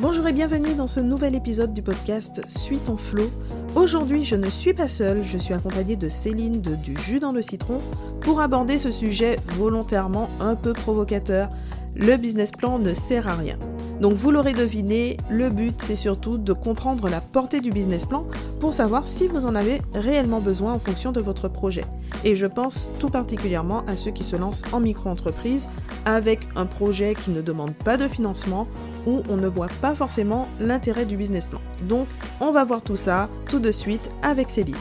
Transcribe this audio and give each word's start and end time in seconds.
Bonjour 0.00 0.28
et 0.28 0.32
bienvenue 0.32 0.74
dans 0.76 0.86
ce 0.86 1.00
nouvel 1.00 1.34
épisode 1.34 1.74
du 1.74 1.82
podcast 1.82 2.40
Suis 2.46 2.78
ton 2.78 2.96
flow. 2.96 3.28
Aujourd'hui, 3.74 4.24
je 4.24 4.36
ne 4.36 4.48
suis 4.48 4.72
pas 4.72 4.86
seule, 4.86 5.24
je 5.24 5.36
suis 5.36 5.54
accompagnée 5.54 5.96
de 5.96 6.08
Céline 6.08 6.60
de 6.60 6.76
Du 6.76 6.96
jus 6.96 7.18
dans 7.18 7.32
le 7.32 7.42
citron 7.42 7.80
pour 8.20 8.40
aborder 8.40 8.78
ce 8.78 8.92
sujet 8.92 9.40
volontairement 9.56 10.30
un 10.38 10.54
peu 10.54 10.72
provocateur. 10.72 11.50
Le 11.96 12.16
business 12.16 12.52
plan 12.52 12.78
ne 12.78 12.94
sert 12.94 13.26
à 13.26 13.34
rien. 13.34 13.58
Donc 14.00 14.12
vous 14.12 14.30
l'aurez 14.30 14.52
deviné, 14.52 15.16
le 15.30 15.48
but 15.48 15.74
c'est 15.82 15.96
surtout 15.96 16.38
de 16.38 16.52
comprendre 16.52 17.08
la 17.08 17.20
portée 17.20 17.60
du 17.60 17.70
business 17.70 18.04
plan 18.04 18.24
pour 18.60 18.74
savoir 18.74 19.08
si 19.08 19.26
vous 19.26 19.46
en 19.46 19.56
avez 19.56 19.82
réellement 19.94 20.38
besoin 20.38 20.74
en 20.74 20.78
fonction 20.78 21.10
de 21.10 21.20
votre 21.20 21.48
projet. 21.48 21.82
Et 22.24 22.34
je 22.34 22.46
pense 22.46 22.90
tout 22.98 23.10
particulièrement 23.10 23.84
à 23.86 23.96
ceux 23.96 24.10
qui 24.10 24.24
se 24.24 24.34
lancent 24.34 24.64
en 24.72 24.80
micro-entreprise 24.80 25.68
avec 26.04 26.40
un 26.56 26.66
projet 26.66 27.14
qui 27.14 27.30
ne 27.30 27.42
demande 27.42 27.74
pas 27.76 27.96
de 27.96 28.08
financement 28.08 28.66
ou 29.06 29.22
on 29.28 29.36
ne 29.36 29.46
voit 29.46 29.68
pas 29.80 29.94
forcément 29.94 30.48
l'intérêt 30.60 31.04
du 31.04 31.16
business 31.16 31.46
plan. 31.46 31.60
Donc 31.82 32.08
on 32.40 32.50
va 32.50 32.64
voir 32.64 32.82
tout 32.82 32.96
ça 32.96 33.28
tout 33.48 33.60
de 33.60 33.70
suite 33.70 34.10
avec 34.22 34.48
Céline. 34.48 34.74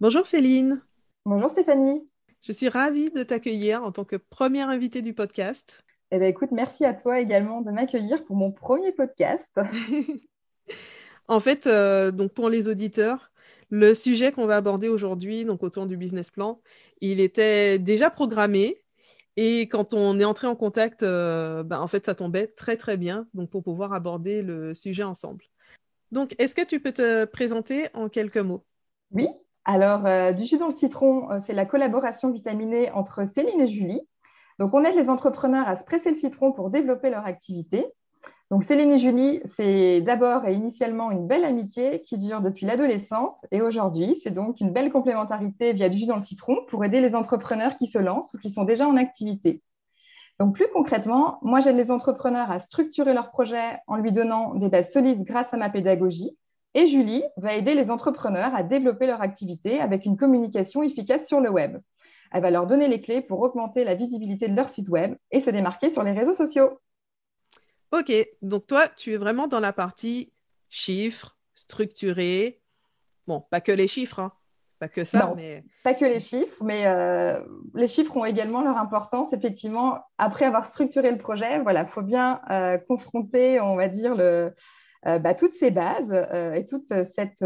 Bonjour 0.00 0.26
Céline. 0.26 0.80
Bonjour 1.26 1.50
Stéphanie. 1.50 2.08
Je 2.42 2.52
suis 2.52 2.68
ravie 2.68 3.10
de 3.10 3.22
t'accueillir 3.22 3.82
en 3.82 3.92
tant 3.92 4.04
que 4.04 4.16
première 4.16 4.70
invitée 4.70 5.02
du 5.02 5.12
podcast. 5.12 5.84
Eh 6.10 6.18
bien, 6.18 6.28
écoute, 6.28 6.50
merci 6.52 6.86
à 6.86 6.94
toi 6.94 7.20
également 7.20 7.60
de 7.60 7.70
m'accueillir 7.70 8.24
pour 8.24 8.36
mon 8.36 8.50
premier 8.50 8.92
podcast. 8.92 9.52
en 11.28 11.40
fait, 11.40 11.66
euh, 11.66 12.10
donc 12.10 12.32
pour 12.32 12.48
les 12.48 12.68
auditeurs, 12.68 13.27
le 13.70 13.94
sujet 13.94 14.32
qu'on 14.32 14.46
va 14.46 14.56
aborder 14.56 14.88
aujourd'hui, 14.88 15.44
donc 15.44 15.62
autour 15.62 15.86
du 15.86 15.96
business 15.96 16.30
plan, 16.30 16.60
il 17.00 17.20
était 17.20 17.78
déjà 17.78 18.10
programmé. 18.10 18.82
Et 19.36 19.68
quand 19.68 19.94
on 19.94 20.18
est 20.18 20.24
entré 20.24 20.46
en 20.46 20.56
contact, 20.56 21.02
euh, 21.02 21.62
ben, 21.62 21.80
en 21.80 21.86
fait, 21.86 22.06
ça 22.06 22.14
tombait 22.14 22.48
très 22.48 22.76
très 22.76 22.96
bien 22.96 23.28
donc 23.34 23.50
pour 23.50 23.62
pouvoir 23.62 23.92
aborder 23.92 24.42
le 24.42 24.74
sujet 24.74 25.04
ensemble. 25.04 25.44
Donc, 26.10 26.34
est-ce 26.38 26.54
que 26.54 26.64
tu 26.64 26.80
peux 26.80 26.92
te 26.92 27.24
présenter 27.26 27.88
en 27.94 28.08
quelques 28.08 28.38
mots? 28.38 28.64
Oui. 29.12 29.28
Alors, 29.64 30.06
euh, 30.06 30.32
du 30.32 30.44
jus 30.46 30.58
dans 30.58 30.68
le 30.68 30.76
citron, 30.76 31.28
c'est 31.40 31.52
la 31.52 31.66
collaboration 31.66 32.32
vitaminée 32.32 32.90
entre 32.90 33.28
Céline 33.28 33.60
et 33.60 33.68
Julie. 33.68 34.00
Donc, 34.58 34.74
on 34.74 34.82
aide 34.82 34.96
les 34.96 35.10
entrepreneurs 35.10 35.68
à 35.68 35.76
se 35.76 35.84
presser 35.84 36.10
le 36.10 36.16
citron 36.16 36.52
pour 36.52 36.70
développer 36.70 37.10
leur 37.10 37.26
activité. 37.26 37.86
Donc, 38.50 38.64
Céline 38.64 38.92
et 38.92 38.98
Julie, 38.98 39.40
c'est 39.44 40.00
d'abord 40.00 40.46
et 40.46 40.54
initialement 40.54 41.10
une 41.10 41.26
belle 41.26 41.44
amitié 41.44 42.00
qui 42.00 42.16
dure 42.16 42.40
depuis 42.40 42.64
l'adolescence 42.64 43.44
et 43.50 43.60
aujourd'hui, 43.60 44.16
c'est 44.16 44.30
donc 44.30 44.60
une 44.60 44.72
belle 44.72 44.90
complémentarité 44.90 45.74
via 45.74 45.90
du 45.90 45.98
jus 45.98 46.06
dans 46.06 46.14
le 46.14 46.20
citron 46.20 46.56
pour 46.68 46.82
aider 46.82 47.02
les 47.02 47.14
entrepreneurs 47.14 47.76
qui 47.76 47.86
se 47.86 47.98
lancent 47.98 48.32
ou 48.32 48.38
qui 48.38 48.48
sont 48.48 48.64
déjà 48.64 48.88
en 48.88 48.96
activité. 48.96 49.62
Donc, 50.38 50.54
plus 50.54 50.68
concrètement, 50.72 51.38
moi, 51.42 51.60
j'aide 51.60 51.76
les 51.76 51.90
entrepreneurs 51.90 52.50
à 52.50 52.58
structurer 52.58 53.12
leur 53.12 53.30
projet 53.30 53.78
en 53.86 53.96
lui 53.96 54.12
donnant 54.12 54.54
des 54.54 54.68
bases 54.68 54.92
solides 54.92 55.24
grâce 55.24 55.52
à 55.52 55.58
ma 55.58 55.68
pédagogie. 55.68 56.36
Et 56.74 56.86
Julie 56.86 57.24
va 57.36 57.54
aider 57.54 57.74
les 57.74 57.90
entrepreneurs 57.90 58.54
à 58.54 58.62
développer 58.62 59.06
leur 59.06 59.20
activité 59.20 59.80
avec 59.80 60.06
une 60.06 60.16
communication 60.16 60.82
efficace 60.82 61.26
sur 61.26 61.40
le 61.40 61.50
web. 61.50 61.78
Elle 62.32 62.42
va 62.42 62.50
leur 62.50 62.66
donner 62.66 62.88
les 62.88 63.00
clés 63.00 63.20
pour 63.20 63.40
augmenter 63.40 63.84
la 63.84 63.94
visibilité 63.94 64.48
de 64.48 64.54
leur 64.54 64.68
site 64.68 64.88
web 64.88 65.16
et 65.32 65.40
se 65.40 65.50
démarquer 65.50 65.90
sur 65.90 66.02
les 66.02 66.12
réseaux 66.12 66.34
sociaux. 66.34 66.78
Ok, 67.90 68.12
donc 68.42 68.66
toi, 68.66 68.88
tu 68.88 69.14
es 69.14 69.16
vraiment 69.16 69.48
dans 69.48 69.60
la 69.60 69.72
partie 69.72 70.32
chiffres, 70.68 71.36
structurés. 71.54 72.60
Bon, 73.26 73.44
pas 73.50 73.60
que 73.60 73.72
les 73.72 73.88
chiffres, 73.88 74.20
hein. 74.20 74.32
pas 74.78 74.88
que 74.88 75.04
ça, 75.04 75.32
mais... 75.36 75.64
Pas 75.84 75.94
que 75.94 76.04
les 76.04 76.20
chiffres, 76.20 76.62
mais 76.62 76.86
euh, 76.86 77.40
les 77.74 77.86
chiffres 77.86 78.14
ont 78.16 78.24
également 78.26 78.62
leur 78.62 78.76
importance. 78.76 79.32
Effectivement, 79.32 79.98
après 80.18 80.44
avoir 80.44 80.66
structuré 80.66 81.10
le 81.10 81.18
projet, 81.18 81.60
voilà, 81.60 81.86
faut 81.86 82.02
bien 82.02 82.40
euh, 82.50 82.76
confronter, 82.76 83.60
on 83.60 83.76
va 83.76 83.88
dire, 83.88 84.14
le, 84.14 84.54
euh, 85.06 85.18
bah, 85.18 85.34
toutes 85.34 85.52
ces 85.52 85.70
bases 85.70 86.12
et 86.12 86.66
toute 86.66 86.88
cette 87.04 87.44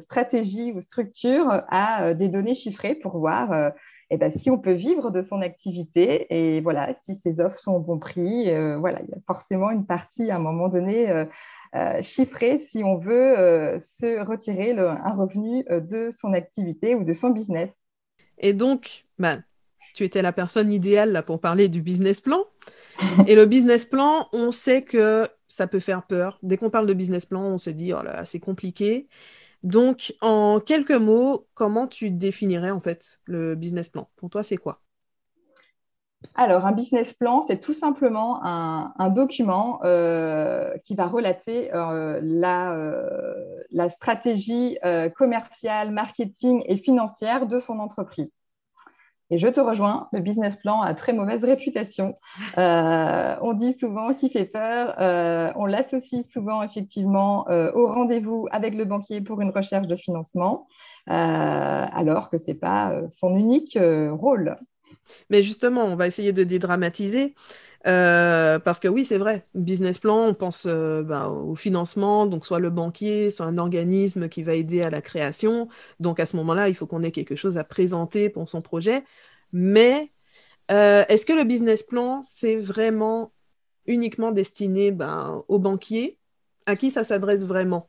stratégie 0.00 0.72
ou 0.72 0.80
structure 0.82 1.62
à 1.68 2.12
des 2.12 2.28
données 2.28 2.54
chiffrées 2.54 2.94
pour 2.94 3.18
voir 3.18 3.72
eh 4.14 4.18
ben, 4.18 4.30
si 4.30 4.50
on 4.50 4.58
peut 4.58 4.74
vivre 4.74 5.10
de 5.10 5.22
son 5.22 5.40
activité 5.40 6.26
et 6.28 6.60
voilà, 6.60 6.92
si 6.92 7.14
ses 7.14 7.40
offres 7.40 7.58
sont 7.58 7.72
au 7.72 7.80
bon 7.80 7.98
prix, 7.98 8.50
euh, 8.50 8.76
voilà, 8.76 9.00
il 9.02 9.08
y 9.08 9.14
a 9.14 9.20
forcément 9.26 9.70
une 9.70 9.86
partie 9.86 10.30
à 10.30 10.36
un 10.36 10.38
moment 10.38 10.68
donné 10.68 11.08
euh, 11.08 11.24
euh, 11.74 12.02
chiffrée 12.02 12.58
si 12.58 12.84
on 12.84 12.98
veut 12.98 13.78
se 13.80 14.22
retirer 14.22 14.72
un 14.78 15.14
revenu 15.14 15.64
de 15.70 16.10
son 16.10 16.34
activité 16.34 16.94
ou 16.94 17.04
de 17.04 17.14
son 17.14 17.30
business. 17.30 17.70
Et 18.36 18.52
donc, 18.52 19.06
ben, 19.18 19.42
tu 19.94 20.04
étais 20.04 20.20
la 20.20 20.32
personne 20.32 20.70
idéale 20.74 21.12
là, 21.12 21.22
pour 21.22 21.40
parler 21.40 21.68
du 21.68 21.80
business 21.80 22.20
plan. 22.20 22.44
Et 23.26 23.34
le 23.34 23.46
business 23.46 23.86
plan, 23.86 24.28
on 24.34 24.52
sait 24.52 24.82
que 24.82 25.26
ça 25.48 25.66
peut 25.66 25.80
faire 25.80 26.02
peur. 26.02 26.38
Dès 26.42 26.58
qu'on 26.58 26.68
parle 26.68 26.86
de 26.86 26.92
business 26.92 27.24
plan, 27.24 27.40
on 27.44 27.56
se 27.56 27.70
dit, 27.70 27.94
oh 27.94 28.00
c'est 28.24 28.40
compliqué. 28.40 29.08
Donc, 29.62 30.14
en 30.20 30.60
quelques 30.60 30.90
mots, 30.90 31.46
comment 31.54 31.86
tu 31.86 32.10
définirais 32.10 32.70
en 32.70 32.80
fait 32.80 33.20
le 33.24 33.54
business 33.54 33.88
plan? 33.88 34.08
Pour 34.16 34.30
toi, 34.30 34.42
c'est 34.42 34.56
quoi? 34.56 34.82
Alors, 36.34 36.66
un 36.66 36.72
business 36.72 37.12
plan, 37.12 37.42
c'est 37.42 37.60
tout 37.60 37.74
simplement 37.74 38.42
un, 38.44 39.08
document 39.10 39.80
euh, 39.84 40.76
qui 40.84 40.94
va 40.94 41.06
relater 41.06 41.74
euh, 41.74 42.20
euh, 42.22 43.62
la, 43.70 43.88
stratégie 43.90 44.78
commerciale, 45.16 45.90
marketing 45.90 46.62
et 46.66 46.76
financière 46.76 47.46
de 47.46 47.58
son 47.58 47.78
entreprise. 47.78 48.30
Et 49.32 49.38
je 49.38 49.48
te 49.48 49.60
rejoins, 49.60 50.08
le 50.12 50.20
business 50.20 50.56
plan 50.56 50.82
a 50.82 50.92
très 50.92 51.14
mauvaise 51.14 51.42
réputation. 51.42 52.14
Euh, 52.58 53.34
on 53.40 53.54
dit 53.54 53.72
souvent 53.72 54.12
qu'il 54.12 54.30
fait 54.30 54.44
peur? 54.44 54.94
Euh, 55.00 55.50
on 55.56 55.64
l'associe 55.64 56.22
souvent 56.30 56.62
effectivement 56.62 57.48
euh, 57.48 57.72
au 57.72 57.86
rendez-vous 57.86 58.46
avec 58.52 58.74
le 58.74 58.84
banquier 58.84 59.22
pour 59.22 59.40
une 59.40 59.48
recherche 59.48 59.86
de 59.86 59.96
financement, 59.96 60.68
alors 61.06 62.28
que 62.28 62.36
ce 62.36 62.50
n'est 62.50 62.58
pas 62.58 62.92
son 63.08 63.34
unique 63.34 63.78
rôle. 64.10 64.58
Mais 65.30 65.42
justement, 65.42 65.84
on 65.84 65.96
va 65.96 66.06
essayer 66.06 66.34
de 66.34 66.44
dédramatiser. 66.44 67.34
Parce 67.84 68.80
que 68.80 68.88
oui, 68.88 69.04
c'est 69.04 69.18
vrai, 69.18 69.46
business 69.54 69.98
plan, 69.98 70.26
on 70.26 70.34
pense 70.34 70.66
ben, 70.66 71.28
au 71.28 71.54
financement, 71.54 72.26
donc 72.26 72.46
soit 72.46 72.60
le 72.60 72.70
banquier, 72.70 73.30
soit 73.30 73.46
un 73.46 73.58
organisme 73.58 74.28
qui 74.28 74.42
va 74.42 74.54
aider 74.54 74.82
à 74.82 74.90
la 74.90 75.02
création. 75.02 75.68
Donc 76.00 76.20
à 76.20 76.26
ce 76.26 76.36
moment-là, 76.36 76.68
il 76.68 76.74
faut 76.74 76.86
qu'on 76.86 77.02
ait 77.02 77.12
quelque 77.12 77.36
chose 77.36 77.58
à 77.58 77.64
présenter 77.64 78.28
pour 78.28 78.48
son 78.48 78.62
projet. 78.62 79.04
Mais 79.52 80.10
euh, 80.70 81.04
est-ce 81.08 81.26
que 81.26 81.32
le 81.32 81.44
business 81.44 81.82
plan, 81.82 82.22
c'est 82.24 82.56
vraiment 82.56 83.32
uniquement 83.86 84.32
destiné 84.32 84.90
ben, 84.90 85.42
aux 85.48 85.58
banquiers? 85.58 86.18
À 86.66 86.76
qui 86.76 86.90
ça 86.90 87.04
s'adresse 87.04 87.44
vraiment? 87.44 87.88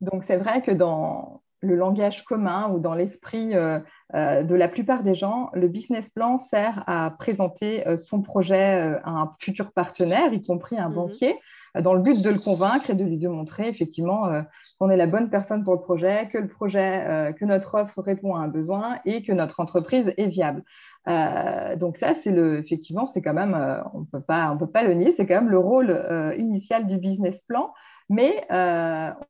Donc 0.00 0.24
c'est 0.24 0.36
vrai 0.36 0.62
que 0.62 0.70
dans 0.70 1.42
le 1.60 1.74
langage 1.74 2.24
commun 2.24 2.70
ou 2.70 2.78
dans 2.78 2.94
l'esprit 2.94 3.56
euh, 3.56 3.78
euh, 3.78 3.80
de 4.14 4.54
la 4.54 4.68
plupart 4.68 5.02
des 5.02 5.14
gens, 5.14 5.50
le 5.52 5.66
business 5.68 6.10
plan 6.10 6.38
sert 6.38 6.84
à 6.86 7.10
présenter 7.18 7.84
son 7.96 8.22
projet 8.22 8.98
à 9.04 9.10
un 9.10 9.30
futur 9.40 9.72
partenaire, 9.72 10.32
y 10.32 10.42
compris 10.44 10.78
un 10.78 10.88
mhm. 10.88 10.94
banquier, 10.94 11.36
dans 11.80 11.92
le 11.92 12.00
but 12.00 12.22
de 12.22 12.30
le 12.30 12.38
convaincre 12.38 12.90
et 12.90 12.94
de 12.94 13.04
lui 13.04 13.18
démontrer 13.18 13.68
effectivement 13.68 14.30
qu'on 14.78 14.90
est 14.90 14.96
la 14.96 15.06
bonne 15.06 15.30
personne 15.30 15.64
pour 15.64 15.74
le 15.74 15.80
projet, 15.80 16.28
que 16.32 16.38
le 16.38 16.48
projet, 16.48 17.04
euh, 17.06 17.32
que 17.32 17.44
notre 17.44 17.74
offre 17.74 18.00
répond 18.00 18.34
à 18.34 18.40
un 18.40 18.48
besoin 18.48 18.98
et 19.04 19.22
que 19.22 19.32
notre 19.32 19.60
entreprise 19.60 20.12
est 20.16 20.28
viable. 20.28 20.62
Euh, 21.08 21.76
donc 21.76 21.96
ça, 21.96 22.14
c'est 22.14 22.32
le, 22.32 22.58
effectivement, 22.58 23.06
c'est 23.06 23.22
quand 23.22 23.32
même, 23.32 23.54
euh, 23.54 23.80
on 23.94 24.04
peut 24.04 24.20
pas, 24.20 24.50
on 24.50 24.58
peut 24.58 24.66
pas 24.66 24.82
le 24.82 24.94
nier, 24.94 25.12
c'est 25.12 25.26
quand 25.26 25.36
même 25.36 25.50
le 25.50 25.58
rôle 25.58 26.34
initial 26.36 26.86
du 26.86 26.98
business 26.98 27.42
plan. 27.42 27.72
Mais 28.08 28.46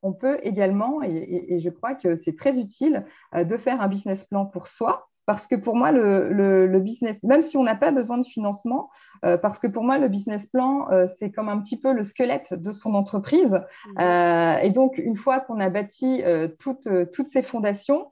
on 0.03 0.13
peut 0.13 0.39
également, 0.43 1.01
et, 1.03 1.59
je 1.59 1.69
crois 1.69 1.95
que 1.95 2.15
c'est 2.15 2.35
très 2.35 2.59
utile, 2.59 3.05
de 3.35 3.57
faire 3.57 3.81
un 3.81 3.87
business 3.87 4.23
plan 4.25 4.45
pour 4.45 4.67
soi, 4.67 5.07
parce 5.27 5.45
que 5.45 5.55
pour 5.55 5.75
moi, 5.75 5.91
le, 5.91 6.79
business, 6.79 7.21
même 7.21 7.41
si 7.41 7.57
on 7.57 7.63
n'a 7.63 7.75
pas 7.75 7.91
besoin 7.91 8.17
de 8.17 8.25
financement, 8.25 8.89
euh, 9.25 9.37
parce 9.37 9.59
que 9.59 9.67
pour 9.67 9.83
moi, 9.83 9.97
le 9.97 10.07
business 10.07 10.47
plan, 10.47 10.89
euh, 10.89 11.05
c'est 11.05 11.31
comme 11.31 11.49
un 11.49 11.59
petit 11.59 11.77
peu 11.77 11.91
le 11.91 12.03
squelette 12.03 12.53
de 12.53 12.71
son 12.71 12.95
entreprise. 12.95 13.51
Mmh. 13.51 13.99
Euh, 13.99 14.57
et 14.59 14.69
donc, 14.69 14.97
une 14.97 15.17
fois 15.17 15.41
qu'on 15.41 15.59
a 15.59 15.69
bâti 15.69 16.23
toutes, 16.59 16.87
toutes 17.11 17.27
ces 17.27 17.43
fondations, 17.43 18.09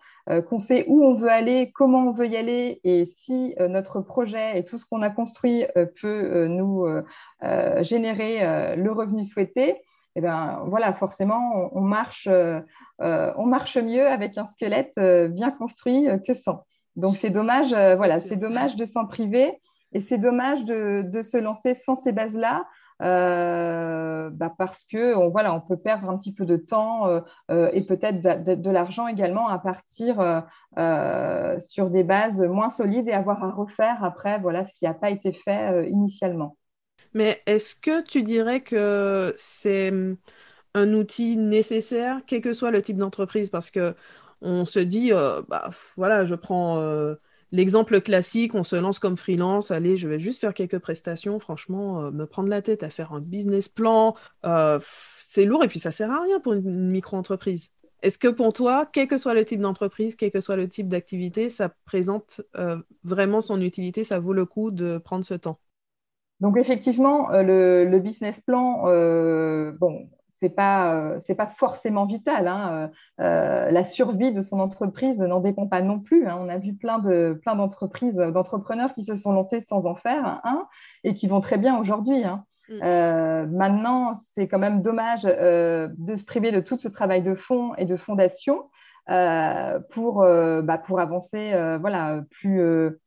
qu'on 0.50 0.60
sait 0.60 0.86
où 0.88 1.06
on 1.06 1.14
veut 1.14 1.30
aller, 1.30 1.72
comment 1.74 2.10
on 2.10 2.12
veut 2.12 2.28
y 2.28 2.36
aller, 2.36 2.82
et 2.84 3.06
si 3.06 3.56
notre 3.60 4.02
projet 4.02 4.60
et 4.60 4.66
tout 4.66 4.78
ce 4.78 4.86
qu'on 4.86 5.02
a 5.02 5.10
construit 5.10 5.66
peut 6.02 6.48
nous 6.48 6.86
générer 7.82 8.76
le 8.76 8.92
revenu 8.92 9.24
souhaité, 9.24 9.82
eh 10.16 10.22
ben 10.22 10.64
voilà, 10.68 10.94
forcément, 10.94 11.70
on, 11.74 11.82
marche, 11.82 12.30
on 13.00 13.46
marche 13.46 13.78
mieux 13.78 14.08
avec 14.08 14.38
un 14.38 14.46
squelette 14.46 14.98
bien 14.98 15.52
construit 15.52 16.08
que 16.26 16.34
sans. 16.34 16.64
Donc 16.96 17.18
c'est 17.18 17.30
dommage, 17.30 17.74
euh, 17.74 17.96
voilà, 17.96 18.20
c'est 18.20 18.38
dommage 18.38 18.76
de 18.76 18.86
s'en 18.86 19.06
priver 19.06 19.62
et 19.94 20.00
c'est 20.00 20.18
dommage 20.18 20.64
de, 20.66 21.22
se 21.22 21.38
lancer 21.38 21.74
sans 21.74 21.96
ces 21.96 22.12
bases-là. 22.12 22.66
Euh, 23.02 24.30
bah, 24.30 24.54
parce 24.58 24.86
que 24.86 25.16
on, 25.18 25.30
voilà, 25.30 25.54
on 25.54 25.60
peut 25.60 25.76
perdre 25.76 26.10
un 26.10 26.18
petit 26.18 26.34
peu 26.34 26.46
de 26.46 26.56
temps 26.56 27.10
euh, 27.10 27.70
et 27.74 27.86
peut-être 27.86 28.22
de, 28.22 28.70
l'argent 28.70 29.08
également 29.08 29.50
à 29.50 29.60
partir 29.60 30.46
sur 31.60 31.90
des 31.90 32.04
bases 32.04 32.42
moins 32.42 32.70
solides 32.70 33.10
et 33.10 33.14
avoir 33.14 33.44
à 33.44 33.52
refaire 33.52 34.02
après 34.04 34.40
voilà, 34.40 34.66
ce 34.66 34.74
qui 34.74 34.86
n'a 34.86 34.94
pas 34.94 35.10
été 35.10 35.34
fait 35.34 35.90
initialement. 35.90 36.56
Mais 37.16 37.42
est-ce 37.48 37.76
que 37.76 38.04
tu 38.04 38.24
dirais 38.24 38.62
que 38.62 39.34
c'est 39.38 39.94
un 40.76 40.94
outil 40.94 41.38
nécessaire, 41.38 42.22
quel 42.28 42.42
que 42.42 42.54
soit 42.54 42.72
le 42.72 42.82
type 42.82 42.98
d'entreprise? 42.98 43.50
Parce 43.50 43.72
que 43.72 43.96
on 44.42 44.66
se 44.66 44.80
dit, 44.80 45.14
euh, 45.14 45.42
bah, 45.50 45.72
voilà, 45.98 46.26
je 46.26 46.36
prends 46.36 46.80
euh, 46.80 47.16
l'exemple 47.52 48.02
classique, 48.02 48.56
on 48.56 48.64
se 48.66 48.76
lance 48.76 49.00
comme 49.00 49.18
freelance, 49.18 49.72
allez, 49.72 49.98
je 49.98 50.08
vais 50.10 50.20
juste 50.20 50.42
faire 50.42 50.54
quelques 50.54 50.80
prestations, 50.80 51.40
franchement, 51.40 52.04
euh, 52.06 52.12
me 52.12 52.28
prendre 52.28 52.50
la 52.50 52.62
tête 52.62 52.84
à 52.84 52.90
faire 52.92 53.14
un 53.14 53.22
business 53.22 53.70
plan, 53.70 54.16
c'est 55.22 55.46
lourd 55.46 55.64
et 55.64 55.68
puis 55.70 55.80
ça 55.80 55.92
sert 55.92 56.12
à 56.12 56.22
rien 56.22 56.40
pour 56.42 56.54
une 56.54 56.90
micro-entreprise. 56.92 57.72
Est-ce 58.02 58.18
que 58.20 58.28
pour 58.28 58.54
toi, 58.54 58.88
quel 58.92 59.08
que 59.08 59.18
soit 59.18 59.34
le 59.34 59.46
type 59.46 59.62
d'entreprise, 59.62 60.16
quel 60.16 60.32
que 60.32 60.42
soit 60.42 60.58
le 60.58 60.70
type 60.70 60.90
d'activité, 60.90 61.50
ça 61.50 61.70
présente 61.86 62.42
vraiment 63.04 63.42
son 63.42 63.62
utilité, 63.62 64.04
ça 64.04 64.20
vaut 64.20 64.34
le 64.34 64.46
coup 64.46 64.72
de 64.72 64.98
prendre 64.98 65.26
ce 65.26 65.34
temps? 65.34 65.60
Donc 66.42 66.58
effectivement, 66.58 67.32
euh, 67.32 67.86
le, 67.86 68.00
business 68.00 68.42
plan, 68.42 68.84
euh, 68.88 69.72
bon, 69.80 70.10
c'est 70.28 70.50
pas 70.50 70.94
euh, 70.94 71.18
c'est 71.20 71.36
pas 71.36 71.48
forcément 71.48 72.06
vital. 72.06 72.48
Hein, 72.48 72.92
la 73.18 73.84
survie 73.84 74.34
de 74.34 74.42
son 74.42 74.60
entreprise 74.60 75.22
n'en 75.22 75.40
dépend 75.40 75.68
pas 75.68 75.82
non 75.82 76.00
plus. 76.00 76.28
Hein. 76.28 76.38
On 76.42 76.50
a 76.50 76.58
vu 76.58 76.74
plein 76.74 77.00
de 77.00 77.40
plein 77.42 77.56
d'entreprises, 77.56 78.18
d'entrepreneurs 78.18 78.94
qui 78.94 79.04
se 79.04 79.16
sont 79.16 79.32
lancés 79.32 79.62
sans 79.62 79.86
en 79.86 79.96
faire 79.96 80.42
un 80.44 80.68
et 81.04 81.14
qui 81.14 81.28
vont 81.28 81.42
très 81.42 81.58
bien 81.58 81.78
aujourd'hui. 81.78 82.24
Hein. 82.24 82.44
Mm. 82.68 83.56
maintenant, 83.56 84.16
c'est 84.16 84.48
quand 84.48 84.58
même 84.58 84.82
dommage 84.82 85.22
de 85.22 86.16
se 86.16 86.26
priver 86.26 86.52
de 86.52 86.60
tout 86.60 86.80
ce 86.80 86.88
travail 86.88 87.22
de 87.22 87.36
fond 87.36 87.76
et 87.76 87.86
de 87.86 87.96
fondation 87.96 88.70
pour 89.08 90.26
bah, 90.64 90.78
pour 90.80 91.00
avancer 91.00 91.54
voilà 91.80 92.22
plus 92.32 92.60
euh, 92.60 93.00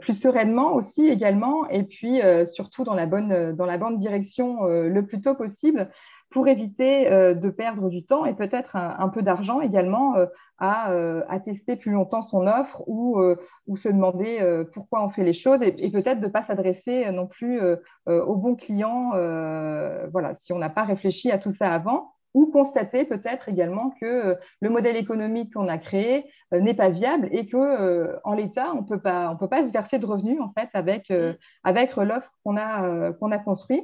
plus 0.00 0.20
sereinement 0.20 0.74
aussi 0.74 1.08
également, 1.08 1.68
et 1.68 1.84
puis 1.84 2.20
euh, 2.20 2.44
surtout 2.44 2.84
dans 2.84 2.94
la, 2.94 3.06
bonne, 3.06 3.32
euh, 3.32 3.96
direction 3.96 4.64
le 4.64 5.00
plus 5.06 5.20
tôt 5.20 5.34
possible 5.34 5.90
pour 6.30 6.46
éviter 6.46 7.10
de 7.10 7.50
perdre 7.50 7.88
du 7.88 8.04
temps 8.04 8.24
et 8.24 8.34
peut-être 8.34 8.76
un, 8.76 9.08
peu 9.08 9.20
d'argent 9.20 9.60
également 9.60 10.14
à, 10.58 10.92
à, 11.28 11.40
tester 11.40 11.74
plus 11.74 11.90
longtemps 11.90 12.22
son 12.22 12.46
offre 12.46 12.84
ou, 12.86 13.20
ou 13.66 13.76
se 13.76 13.88
demander 13.88 14.38
pourquoi 14.72 15.04
on 15.04 15.08
fait 15.08 15.24
les 15.24 15.32
choses 15.32 15.60
et, 15.64 15.90
peut-être 15.90 16.20
de 16.20 16.26
ne 16.26 16.30
pas 16.30 16.42
s'adresser 16.42 17.10
non 17.10 17.26
plus 17.26 17.60
aux 18.06 18.36
bons 18.36 18.54
clients 18.54 19.10
voilà, 19.10 20.34
si 20.34 20.52
on 20.52 20.58
n'a 20.58 20.70
pas 20.70 20.84
réfléchi 20.84 21.32
à 21.32 21.38
tout 21.38 21.50
ça 21.50 21.72
avant 21.72 22.12
ou 22.34 22.46
constater 22.46 23.04
peut-être 23.04 23.48
également 23.48 23.90
que 24.00 24.06
euh, 24.06 24.34
le 24.60 24.70
modèle 24.70 24.96
économique 24.96 25.54
qu'on 25.54 25.68
a 25.68 25.78
créé 25.78 26.30
euh, 26.52 26.60
n'est 26.60 26.74
pas 26.74 26.90
viable 26.90 27.28
et 27.32 27.46
que 27.46 27.56
euh, 27.56 28.16
en 28.24 28.34
l'état 28.34 28.72
on 28.74 28.84
peut 28.84 29.00
pas 29.00 29.30
on 29.30 29.36
peut 29.36 29.48
pas 29.48 29.64
se 29.64 29.72
verser 29.72 29.98
de 29.98 30.06
revenus 30.06 30.40
en 30.40 30.52
fait 30.52 30.68
avec 30.74 31.10
mm. 31.10 31.34
avec 31.64 31.96
l'offre 31.96 32.30
qu'on 32.44 32.56
a 32.56 33.12
qu'on 33.14 33.32
a 33.32 33.38
construit. 33.38 33.82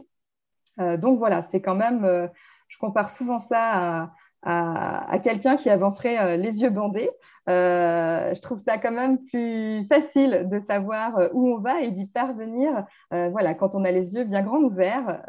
donc 0.79 1.19
voilà, 1.19 1.43
c'est 1.43 1.61
quand 1.61 1.75
même 1.75 2.31
je 2.69 2.79
compare 2.79 3.11
souvent 3.11 3.39
ça 3.39 4.03
à, 4.03 4.11
à, 4.43 5.19
quelqu'un 5.23 5.57
qui 5.57 5.71
avancerait 5.71 6.19
euh, 6.19 6.37
les 6.37 6.63
yeux 6.63 6.71
bandés. 6.71 7.11
Euh, 7.49 8.35
je 8.35 8.41
trouve 8.41 8.59
ça 8.59 8.77
quand 8.79 8.93
même 8.93 9.25
plus 9.25 9.87
facile 9.87 10.49
de 10.51 10.59
savoir 10.61 11.17
euh, 11.17 11.29
où 11.33 11.49
on 11.49 11.59
va 11.59 11.81
et 11.83 11.93
d'y 11.93 12.07
parvenir 12.07 12.85
voilà, 13.11 13.55
quand 13.55 13.75
on 13.75 13.85
a 13.85 13.93
les 13.93 14.15
yeux 14.15 14.25
bien 14.25 14.43
grands 14.43 14.61
ouverts 14.63 15.23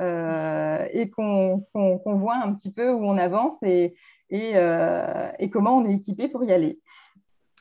et 0.94 1.10
qu'on 1.10 1.64
voit 2.06 2.38
un 2.44 2.54
petit 2.54 2.72
peu 2.72 2.92
où 2.92 3.06
on 3.06 3.18
avance 3.18 3.54
et, 3.64 3.96
et, 4.30 5.50
comment 5.52 5.78
on 5.78 5.86
est 5.88 5.94
équipé 5.94 6.28
pour 6.28 6.44
y 6.44 6.52
aller. 6.52 6.80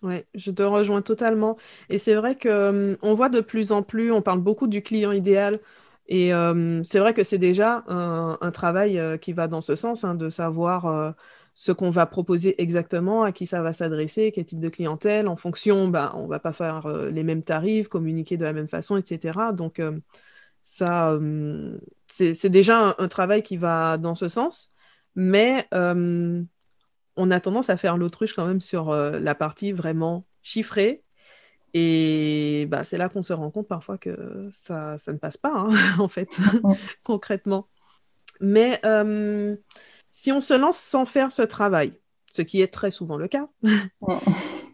Oui, 0.02 0.24
je 0.34 0.50
te 0.50 0.62
rejoins 0.62 1.02
totalement. 1.02 1.56
Et 1.88 1.98
c'est 1.98 2.14
vrai 2.14 2.36
qu'on 2.36 2.94
on 3.02 3.14
voit 3.14 3.28
de 3.28 3.40
plus 3.40 3.72
en 3.72 3.82
plus, 3.82 4.12
on 4.12 4.22
parle 4.22 4.40
beaucoup 4.40 4.66
du 4.66 4.82
client 4.82 5.12
idéal. 5.12 5.58
Et 6.08 6.30
c'est 6.84 6.98
vrai 6.98 7.14
que 7.14 7.24
c'est 7.24 7.38
déjà 7.38 7.84
un, 7.88 8.50
travail 8.52 9.18
qui 9.20 9.32
va 9.32 9.48
dans 9.48 9.60
ce 9.60 9.76
sens, 9.76 10.04
hein, 10.04 10.14
de 10.14 10.30
savoir 10.30 11.14
ce 11.54 11.72
qu'on 11.72 11.90
va 11.90 12.06
proposer 12.06 12.60
exactement, 12.62 13.24
à 13.24 13.32
qui 13.32 13.46
ça 13.46 13.62
va 13.62 13.72
s'adresser, 13.72 14.30
quel 14.32 14.44
type 14.44 14.60
de 14.60 14.68
clientèle. 14.68 15.26
En 15.26 15.36
fonction, 15.36 15.88
bah, 15.88 16.12
on 16.16 16.26
va 16.26 16.38
pas 16.38 16.52
faire 16.52 16.88
les 16.88 17.24
mêmes 17.24 17.42
tarifs, 17.42 17.88
communiquer 17.88 18.36
de 18.36 18.44
la 18.44 18.52
même 18.52 18.68
façon, 18.68 18.96
etc. 18.96 19.52
Donc, 19.52 19.82
ça, 20.62 21.18
c'est 22.06 22.50
déjà 22.50 22.94
un, 22.98 23.08
travail 23.08 23.42
qui 23.42 23.56
va 23.56 23.98
dans 23.98 24.14
ce 24.14 24.28
sens. 24.28 24.68
Mais 25.16 25.66
on 25.72 27.30
a 27.30 27.40
tendance 27.40 27.70
à 27.70 27.76
faire 27.76 27.96
l'autruche 27.96 28.34
quand 28.34 28.46
même 28.46 28.60
sur 28.60 28.92
la 28.94 29.34
partie 29.34 29.72
vraiment 29.72 30.26
chiffrée. 30.42 31.02
Et 31.74 32.66
bah, 32.70 32.82
c'est 32.84 32.98
là 32.98 33.08
qu'on 33.08 33.22
se 33.22 33.32
rend 33.32 33.50
compte 33.50 33.68
parfois 33.68 33.98
que 33.98 34.50
ça, 34.54 34.96
ça 34.98 35.12
ne 35.12 35.18
passe 35.18 35.36
pas, 35.36 35.52
hein, 35.54 35.68
en 35.98 36.08
fait, 36.08 36.38
concrètement. 37.02 37.68
Mais 38.40 38.80
si 40.12 40.32
on 40.32 40.40
se 40.40 40.54
lance 40.54 40.78
sans 40.78 41.04
faire 41.04 41.32
ce 41.32 41.42
travail, 41.42 41.92
ce 42.32 42.42
qui 42.42 42.62
est 42.62 42.72
très 42.72 42.90
souvent 42.90 43.16
le 43.16 43.28
cas, 43.28 43.48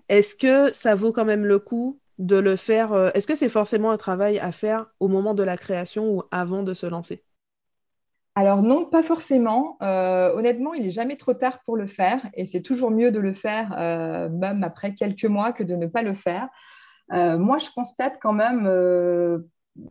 est-ce 0.09 0.35
que 0.35 0.73
ça 0.73 0.95
vaut 0.95 1.13
quand 1.13 1.25
même 1.25 1.45
le 1.45 1.59
coup 1.59 1.99
de 2.19 2.37
le 2.37 2.57
faire 2.57 2.93
euh, 2.93 3.11
Est-ce 3.15 3.27
que 3.27 3.35
c'est 3.35 3.49
forcément 3.49 3.91
un 3.91 3.97
travail 3.97 4.39
à 4.39 4.53
faire 4.53 4.87
au 5.01 5.09
moment 5.09 5.35
de 5.35 5.43
la 5.43 5.57
création 5.57 6.11
ou 6.11 6.23
avant 6.31 6.63
de 6.63 6.75
se 6.75 6.87
lancer? 6.87 7.25
Alors 8.35 8.63
non, 8.63 8.87
pas 8.87 9.03
forcément. 9.03 9.77
Euh, 9.83 10.33
honnêtement, 10.35 10.73
il 10.73 10.85
n'est 10.85 10.91
jamais 10.91 11.17
trop 11.17 11.35
tard 11.35 11.61
pour 11.65 11.77
le 11.77 11.87
faire 11.87 12.21
et 12.35 12.47
c'est 12.47 12.63
toujours 12.63 12.91
mieux 12.91 13.11
de 13.11 13.19
le 13.19 13.35
faire 13.35 13.75
euh, 13.79 14.29
même 14.31 14.65
après 14.65 14.95
quelques 14.95 15.25
mois 15.25 15.53
que 15.53 15.63
de 15.63 15.77
ne 15.77 15.87
pas 15.87 16.03
le 16.03 16.15
faire. 16.15 16.49
Moi, 17.13 17.59
je 17.59 17.69
constate 17.75 18.19
quand 18.21 18.33
même 18.33 18.67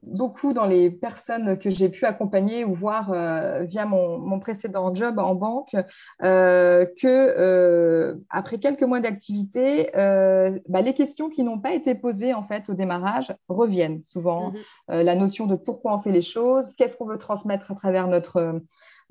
beaucoup 0.03 0.53
dans 0.53 0.65
les 0.65 0.91
personnes 0.91 1.57
que 1.57 1.69
j'ai 1.71 1.89
pu 1.89 2.05
accompagner 2.05 2.63
ou 2.65 2.75
voir 2.75 3.11
euh, 3.11 3.63
via 3.63 3.85
mon, 3.85 4.39
précédent 4.39 4.93
job 4.93 5.17
en 5.19 5.35
banque 5.35 5.75
euh, 6.23 6.85
que 6.85 7.07
euh, 7.07 8.15
après 8.29 8.59
quelques 8.59 8.83
mois 8.83 8.99
d'activité, 8.99 9.89
bah, 9.93 10.81
les 10.81 10.93
questions 10.93 11.29
qui 11.29 11.43
n'ont 11.43 11.59
pas 11.59 11.73
été 11.73 11.95
posées 11.95 12.33
en 12.33 12.43
fait 12.43 12.69
au 12.69 12.73
démarrage 12.73 13.33
reviennent 13.47 14.03
souvent. 14.03 14.51
Mhm. 14.51 15.01
la 15.01 15.15
notion 15.15 15.45
de 15.47 15.55
pourquoi 15.55 15.95
on 15.95 15.99
fait 15.99 16.11
les 16.11 16.21
choses, 16.21 16.73
qu'est-ce 16.73 16.95
qu'on 16.95 17.05
veut 17.05 17.17
transmettre 17.17 17.71
à 17.71 17.75
travers 17.75 18.07
notre 18.07 18.61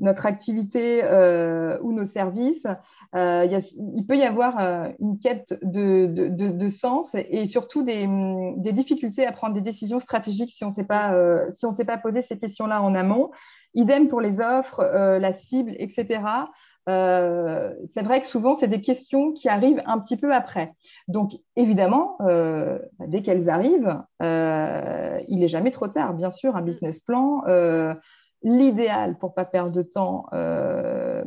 notre 0.00 0.26
activité 0.26 1.02
euh, 1.04 1.78
ou 1.82 1.92
nos 1.92 2.04
services, 2.04 2.66
euh, 3.14 3.60
il 3.96 4.06
peut 4.06 4.16
y 4.16 4.22
avoir 4.22 4.58
euh, 4.58 4.88
une 4.98 5.18
quête 5.18 5.58
de, 5.62 6.68
sens 6.68 7.14
et 7.14 7.46
surtout 7.46 7.82
des, 7.82 8.06
difficultés 8.72 9.26
à 9.26 9.32
prendre 9.32 9.54
des 9.54 9.60
décisions 9.60 10.00
stratégiques 10.00 10.50
si 10.50 10.64
on 10.64 10.68
ne 10.68 10.72
si 10.72 11.72
s'est 11.72 11.84
pas 11.84 11.98
posé 11.98 12.22
ces 12.22 12.38
questions-là 12.38 12.82
en 12.82 12.94
amont. 12.94 13.30
Idem 13.74 14.08
pour 14.08 14.20
les 14.20 14.40
offres, 14.40 14.82
la 14.82 15.32
cible, 15.32 15.74
etc. 15.78 16.22
c'est 16.86 18.02
vrai 18.02 18.20
que 18.20 18.26
souvent, 18.26 18.54
c'est 18.54 18.68
des 18.68 18.80
questions 18.80 19.32
qui 19.32 19.48
arrivent 19.48 19.82
un 19.86 19.98
petit 19.98 20.16
peu 20.16 20.32
après. 20.34 20.72
Donc, 21.08 21.32
évidemment, 21.56 22.18
dès 23.06 23.22
qu'elles 23.22 23.48
arrivent, 23.50 23.96
il 24.20 25.38
n'est 25.38 25.48
jamais 25.48 25.70
trop 25.70 25.88
tard. 25.88 26.14
Bien 26.14 26.30
sûr, 26.30 26.56
un 26.56 26.62
business 26.62 27.00
plan, 27.00 27.42
l'idéal 28.42 29.18
pour 29.18 29.34
pas 29.34 29.44
perdre 29.44 29.72
de 29.72 29.82
temps 29.82 30.26
euh, 30.32 31.22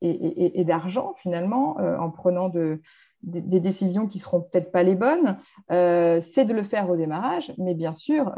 et, 0.00 0.64
d'argent 0.64 1.14
finalement 1.22 1.78
euh, 1.80 1.96
en 1.96 2.10
prenant 2.10 2.48
des, 2.48 2.80
décisions 3.22 4.08
qui 4.08 4.18
seront 4.18 4.40
peut-être 4.40 4.72
pas 4.72 4.82
les 4.82 4.96
bonnes, 4.96 5.38
euh, 5.70 6.20
c'est 6.20 6.44
de 6.44 6.52
le 6.52 6.64
faire 6.64 6.90
au 6.90 6.96
démarrage, 6.96 7.52
mais 7.56 7.74
bien 7.74 7.92
sûr, 7.92 8.34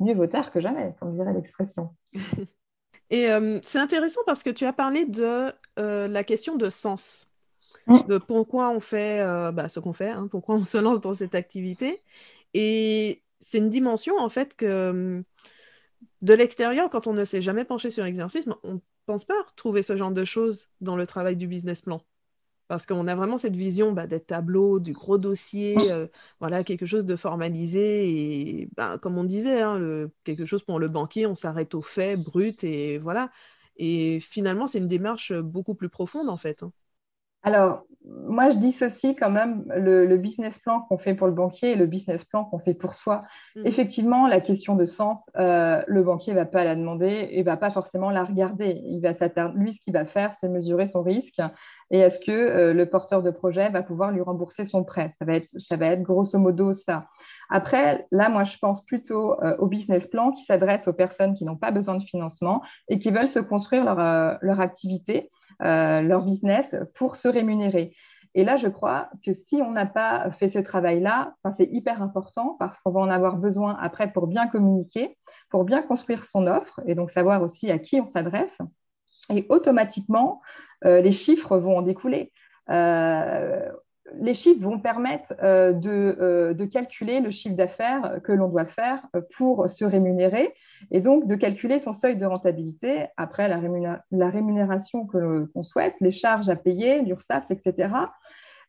mieux 0.00 0.14
vaut 0.14 0.28
tard 0.28 0.52
que 0.52 0.60
jamais, 0.60 0.94
comme 1.00 1.14
dirait 1.16 1.32
l'expression. 1.32 1.94
Et 3.10 3.26
c'est 3.62 3.78
intéressant 3.78 4.20
parce 4.26 4.42
que 4.42 4.50
tu 4.50 4.64
as 4.64 4.72
parlé 4.72 5.04
de 5.04 5.52
la 5.76 6.24
question 6.24 6.56
de 6.56 6.70
sens, 6.70 7.28
mm. 7.88 8.06
de 8.08 8.18
pourquoi 8.18 8.70
on 8.70 8.80
fait 8.80 9.24
bah, 9.52 9.68
ce 9.68 9.80
qu'on 9.80 9.92
fait, 9.92 10.10
hein, 10.10 10.28
pourquoi 10.30 10.54
on 10.54 10.64
se 10.64 10.78
lance 10.78 11.00
dans 11.00 11.14
cette 11.14 11.34
activité. 11.34 12.02
Et 12.54 13.22
c'est 13.40 13.58
une 13.58 13.70
dimension 13.70 14.16
en 14.18 14.28
fait 14.28 14.54
que 14.54 15.24
de 16.22 16.34
l'extérieur, 16.34 16.90
quand 16.90 17.06
on 17.06 17.12
ne 17.12 17.24
s'est 17.24 17.42
jamais 17.42 17.64
penché 17.64 17.90
sur 17.90 18.04
l'exercice, 18.04 18.48
on 18.62 18.74
ne 18.74 18.78
pense 19.06 19.24
pas 19.24 19.42
retrouver 19.48 19.82
ce 19.82 19.96
genre 19.96 20.12
de 20.12 20.24
choses 20.24 20.68
dans 20.80 20.96
le 20.96 21.06
travail 21.06 21.36
du 21.36 21.46
business 21.46 21.82
plan. 21.82 22.02
Parce 22.68 22.86
qu'on 22.86 23.06
a 23.06 23.14
vraiment 23.14 23.36
cette 23.36 23.56
vision 23.56 23.92
bah, 23.92 24.06
des 24.06 24.20
tableaux, 24.20 24.80
du 24.80 24.92
gros 24.92 25.18
dossier, 25.18 25.76
euh, 25.92 26.06
voilà, 26.40 26.64
quelque 26.64 26.86
chose 26.86 27.04
de 27.04 27.16
formalisé. 27.16 28.08
Et 28.62 28.68
bah, 28.76 28.98
comme 28.98 29.18
on 29.18 29.24
disait, 29.24 29.60
hein, 29.60 30.08
quelque 30.24 30.46
chose 30.46 30.64
pour 30.64 30.78
le 30.78 30.88
banquier, 30.88 31.26
on 31.26 31.34
s'arrête 31.34 31.74
aux 31.74 31.82
faits 31.82 32.20
bruts 32.20 32.56
et 32.62 32.98
voilà. 32.98 33.30
Et 33.76 34.20
finalement, 34.20 34.66
c'est 34.66 34.78
une 34.78 34.88
démarche 34.88 35.32
beaucoup 35.32 35.74
plus 35.74 35.88
profonde 35.90 36.28
en 36.28 36.36
fait. 36.36 36.62
Hein. 36.62 36.72
Alors, 37.44 37.84
moi, 38.06 38.50
je 38.50 38.58
dissocie 38.58 39.16
quand 39.18 39.30
même 39.30 39.64
le, 39.74 40.16
business 40.16 40.58
plan 40.58 40.80
qu'on 40.80 40.98
fait 40.98 41.14
pour 41.14 41.26
le 41.26 41.32
banquier 41.32 41.72
et 41.72 41.76
le 41.76 41.86
business 41.86 42.24
plan 42.24 42.44
qu'on 42.44 42.58
fait 42.58 42.74
pour 42.74 42.92
soi. 42.92 43.22
Mm. 43.56 43.66
Effectivement, 43.66 44.26
la 44.26 44.40
question 44.40 44.76
de 44.76 44.84
sens, 44.84 45.18
euh, 45.36 45.82
le 45.86 46.02
banquier 46.02 46.32
ne 46.32 46.38
va 46.38 46.44
pas 46.44 46.64
la 46.64 46.74
demander 46.74 47.28
et 47.30 47.38
ne 47.38 47.44
va 47.44 47.56
pas 47.56 47.70
forcément 47.70 48.10
la 48.10 48.24
regarder. 48.24 48.82
Il 48.84 49.00
va 49.00 49.12
Lui, 49.54 49.72
ce 49.72 49.80
qu'il 49.80 49.94
va 49.94 50.04
faire, 50.04 50.34
c'est 50.34 50.48
mesurer 50.48 50.86
son 50.86 51.02
risque 51.02 51.40
et 51.90 51.98
est-ce 51.98 52.18
que 52.18 52.32
euh, 52.32 52.74
le 52.74 52.86
porteur 52.86 53.22
de 53.22 53.30
projet 53.30 53.70
va 53.70 53.82
pouvoir 53.82 54.10
lui 54.10 54.22
rembourser 54.22 54.64
son 54.64 54.84
prêt 54.84 55.10
ça 55.18 55.24
va, 55.24 55.34
être, 55.36 55.48
ça 55.56 55.76
va 55.76 55.86
être 55.86 56.02
grosso 56.02 56.38
modo 56.38 56.74
ça. 56.74 57.06
Après, 57.50 58.06
là, 58.10 58.28
moi, 58.28 58.44
je 58.44 58.58
pense 58.58 58.84
plutôt 58.84 59.40
euh, 59.42 59.56
au 59.58 59.66
business 59.66 60.06
plan 60.06 60.32
qui 60.32 60.44
s'adresse 60.44 60.88
aux 60.88 60.92
personnes 60.92 61.34
qui 61.34 61.44
n'ont 61.44 61.56
pas 61.56 61.70
besoin 61.70 61.96
de 61.96 62.02
financement 62.02 62.62
et 62.88 62.98
qui 62.98 63.10
veulent 63.10 63.28
se 63.28 63.38
construire 63.38 63.84
leur, 63.84 64.38
leur 64.40 64.60
activité 64.60 65.30
euh, 65.62 66.00
leur 66.02 66.22
business 66.22 66.76
pour 66.94 67.16
se 67.16 67.28
rémunérer. 67.28 67.94
Et 68.36 68.42
là, 68.42 68.56
je 68.56 68.66
crois 68.66 69.10
que 69.24 69.32
si 69.32 69.62
on 69.62 69.70
n'a 69.70 69.86
pas 69.86 70.30
fait 70.32 70.48
ce 70.48 70.58
travail-là, 70.58 71.34
c'est 71.56 71.68
hyper 71.70 72.02
important 72.02 72.56
parce 72.58 72.80
qu'on 72.80 72.90
va 72.90 73.00
en 73.00 73.10
avoir 73.10 73.36
besoin 73.36 73.76
après 73.80 74.10
pour 74.10 74.26
bien 74.26 74.48
communiquer, 74.48 75.16
pour 75.50 75.64
bien 75.64 75.82
construire 75.82 76.24
son 76.24 76.48
offre 76.48 76.80
et 76.86 76.96
donc 76.96 77.12
savoir 77.12 77.42
aussi 77.42 77.70
à 77.70 77.78
qui 77.78 78.00
on 78.00 78.08
s'adresse. 78.08 78.58
Et 79.30 79.46
automatiquement, 79.48 80.42
euh, 80.84 81.00
les 81.00 81.12
chiffres 81.12 81.56
vont 81.56 81.78
en 81.78 81.82
découler. 81.82 82.32
Euh, 82.70 83.70
les 84.20 84.34
chiffres 84.34 84.62
vont 84.62 84.78
permettre 84.78 85.34
euh, 85.42 85.72
euh, 85.86 86.54
de, 86.54 86.64
calculer 86.64 87.20
le 87.20 87.30
chiffre 87.30 87.56
d'affaires 87.56 88.20
que 88.22 88.32
l'on 88.32 88.48
doit 88.48 88.66
faire 88.66 89.02
euh, 89.16 89.20
pour 89.36 89.68
se 89.68 89.84
rémunérer 89.84 90.52
et 90.90 91.00
donc 91.00 91.26
de 91.26 91.34
calculer 91.34 91.78
son 91.78 91.92
seuil 91.92 92.16
de 92.16 92.26
rentabilité 92.26 93.06
après 93.16 93.48
la, 93.48 93.58
rémunération 94.28 95.06
qu'on 95.06 95.62
souhaite, 95.62 95.94
les 96.00 96.10
charges 96.10 96.48
à 96.48 96.56
payer, 96.56 97.02
l'URSSAF, 97.02 97.50
etc. 97.50 97.88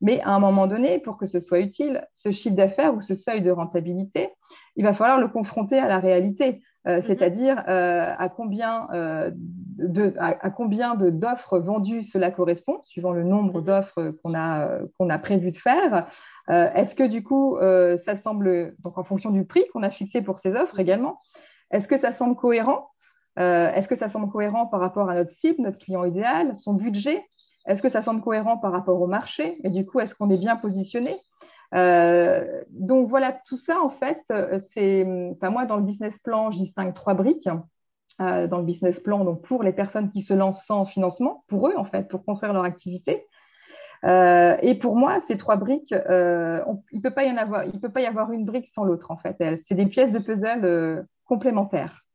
Mais 0.02 0.22
à 0.22 0.32
un 0.32 0.40
moment 0.40 0.68
donné, 0.68 1.00
pour 1.00 1.18
que 1.18 1.26
ce 1.26 1.40
soit 1.40 1.60
utile, 1.60 2.06
ce 2.14 2.32
chiffre 2.32 2.56
d'affaires 2.56 2.94
ou 2.96 3.02
ce 3.02 3.16
seuil 3.16 3.42
de 3.42 3.52
rentabilité, 3.52 4.30
il 4.76 4.84
va 4.84 4.94
falloir 4.94 5.20
le 5.20 5.28
confronter 5.28 5.80
à 5.80 5.88
la 5.88 6.00
réalité. 6.00 6.62
Euh, 6.88 6.98
mhm. 6.98 7.02
c'est-à-dire 7.02 7.64
euh, 7.68 8.14
à 8.18 8.30
combien 8.30 8.88
euh, 8.94 9.32
de, 9.34 10.14
à, 10.20 10.50
combien 10.52 10.96
d'offres 10.96 11.58
vendues 11.60 12.04
cela 12.04 12.32
correspond, 12.32 12.80
suivant 12.84 13.12
le 13.12 13.24
nombre 13.24 13.60
mhm. 13.60 13.66
d'offres 13.66 14.14
qu'on 14.24 14.36
a, 14.36 14.80
qu'on 14.98 15.10
a 15.10 15.18
prévu 15.18 15.52
de 15.52 15.58
faire. 15.58 16.08
est-ce 16.48 16.96
que 16.96 17.04
du 17.04 17.24
coup, 17.24 17.58
ça 17.98 18.16
semble, 18.16 18.76
donc 18.84 18.98
en 18.98 19.04
fonction 19.04 19.32
du 19.32 19.44
prix 19.46 19.66
qu'on 19.74 19.84
a 19.84 19.90
fixé 19.90 20.22
pour 20.22 20.40
ces 20.40 20.56
offres 20.56 20.80
également, 20.80 21.20
est-ce 21.72 21.88
que 21.88 21.98
ça 21.98 22.12
semble 22.12 22.36
cohérent 22.36 22.90
Est-ce 23.36 23.90
que 23.90 23.96
ça 23.96 24.08
semble 24.08 24.32
cohérent 24.32 24.66
par 24.68 24.80
rapport 24.80 25.10
à 25.10 25.16
notre 25.16 25.32
cible, 25.32 25.62
notre 25.62 25.78
client 25.78 26.06
idéal, 26.06 26.56
son 26.56 26.74
budget? 26.74 27.26
Est-ce 27.68 27.82
que 27.82 27.90
ça 27.90 28.02
semble 28.02 28.22
cohérent 28.22 28.58
par 28.58 28.72
rapport 28.72 29.02
au 29.02 29.08
marché? 29.08 29.58
Et 29.66 29.70
du 29.70 29.86
coup, 29.86 30.00
est-ce 30.00 30.16
qu'on 30.16 30.30
est 30.30 30.38
bien 30.38 30.56
positionné? 30.56 31.20
Euh, 31.76 32.64
donc 32.70 33.10
voilà, 33.10 33.38
tout 33.46 33.58
ça, 33.58 33.82
en 33.82 33.90
fait, 33.90 34.22
euh, 34.32 34.60
c'est, 34.60 35.06
enfin, 35.36 35.50
moi, 35.50 35.66
dans 35.66 35.78
le 35.78 35.84
business 35.84 36.18
plan, 36.20 36.52
je 36.52 36.58
distingue 36.58 36.94
trois 36.94 37.14
briques. 37.14 37.50
Euh, 38.22 38.48
dans 38.48 38.60
le 38.60 38.64
business 38.64 39.02
plan, 39.02 39.26
donc 39.26 39.42
pour 39.42 39.62
les 39.62 39.74
personnes 39.74 40.10
qui 40.10 40.22
se 40.22 40.34
lancent 40.34 40.66
sans 40.66 40.86
financement, 40.86 41.44
pour 41.48 41.68
eux, 41.68 41.74
en 41.76 41.84
fait, 41.84 42.08
pour 42.08 42.24
construire 42.24 42.54
leur 42.54 42.64
activité. 42.64 43.28
et 44.04 44.78
pour 44.80 44.96
moi, 44.96 45.20
ces 45.20 45.36
trois 45.36 45.58
briques, 45.58 45.92
il 45.92 45.98
ne 45.98 47.02
peut 47.02 47.10
peut 47.10 47.92
pas 47.92 48.02
y 48.02 48.06
avoir 48.06 48.32
une 48.32 48.46
brique 48.46 48.68
sans 48.68 48.86
l'autre, 48.86 49.12
en 49.12 49.18
fait. 49.18 49.58
C'est 49.58 49.76
des 49.76 49.88
pièces 49.88 50.12
de 50.12 50.20
puzzle 50.20 51.06
complémentaires. 51.26 52.06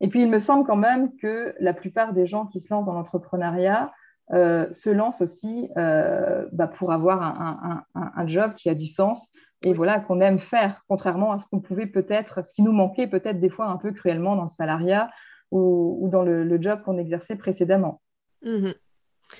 Et 0.00 0.08
puis, 0.08 0.22
il 0.22 0.30
me 0.30 0.38
semble 0.38 0.64
quand 0.64 0.76
même 0.76 1.16
que 1.16 1.52
la 1.58 1.72
plupart 1.72 2.12
des 2.12 2.26
gens 2.26 2.46
qui 2.46 2.60
se 2.60 2.72
lancent 2.72 2.86
dans 2.86 2.92
l'entrepreneuriat 2.92 3.90
euh, 4.32 4.70
se 4.72 4.90
lance 4.90 5.22
aussi 5.22 5.70
euh, 5.78 6.46
bah, 6.52 6.68
pour 6.68 6.92
avoir 6.92 7.22
un, 7.22 8.26
job 8.26 8.52
qui 8.54 8.68
a 8.68 8.74
du 8.74 8.86
sens 8.86 9.28
et 9.62 9.72
voilà 9.72 10.00
qu'on 10.00 10.20
aime 10.20 10.38
faire, 10.38 10.82
contrairement 10.86 11.32
à 11.32 11.38
ce 11.38 11.46
qu'on 11.46 11.60
pouvait 11.60 11.86
peut-être, 11.86 12.44
ce 12.44 12.52
qui 12.52 12.62
nous 12.62 12.72
manquait 12.72 13.06
peut-être 13.06 13.40
des 13.40 13.48
fois 13.48 13.66
un 13.66 13.78
peu 13.78 13.90
cruellement 13.90 14.36
dans 14.36 14.44
le 14.44 14.50
salariat 14.50 15.08
ou, 15.50 16.08
dans 16.12 16.22
le, 16.22 16.60
job 16.60 16.82
qu'on 16.84 16.98
exerçait 16.98 17.36
précédemment. 17.36 18.02
Mhm. 18.42 18.74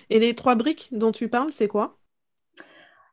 Et 0.08 0.18
les 0.18 0.34
trois 0.34 0.54
briques 0.54 0.88
dont 0.92 1.12
tu 1.12 1.28
parles, 1.28 1.52
c'est 1.52 1.68
quoi? 1.68 1.98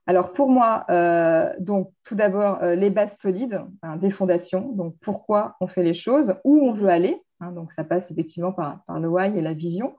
Alors 0.08 0.32
pour 0.32 0.50
moi, 0.50 0.86
euh, 0.90 1.52
donc 1.60 1.92
tout 2.04 2.16
d'abord 2.16 2.64
les 2.64 2.90
bases 2.90 3.18
solides, 3.18 3.62
hein, 3.82 3.98
des 3.98 4.12
fondations. 4.12 4.72
Donc 4.72 4.96
pourquoi 5.02 5.58
on 5.60 5.68
fait 5.68 5.84
les 5.84 5.94
choses, 5.94 6.36
où 6.46 6.58
on 6.58 6.74
veut 6.74 6.90
aller. 6.90 7.22
Hein, 7.42 7.52
donc 7.52 7.74
ça 7.74 7.84
passe 7.84 8.10
effectivement 8.12 8.54
par, 8.54 8.84
par, 8.86 9.00
le 9.00 9.10
why 9.10 9.38
et 9.38 9.42
la 9.42 9.54
vision. 9.54 9.96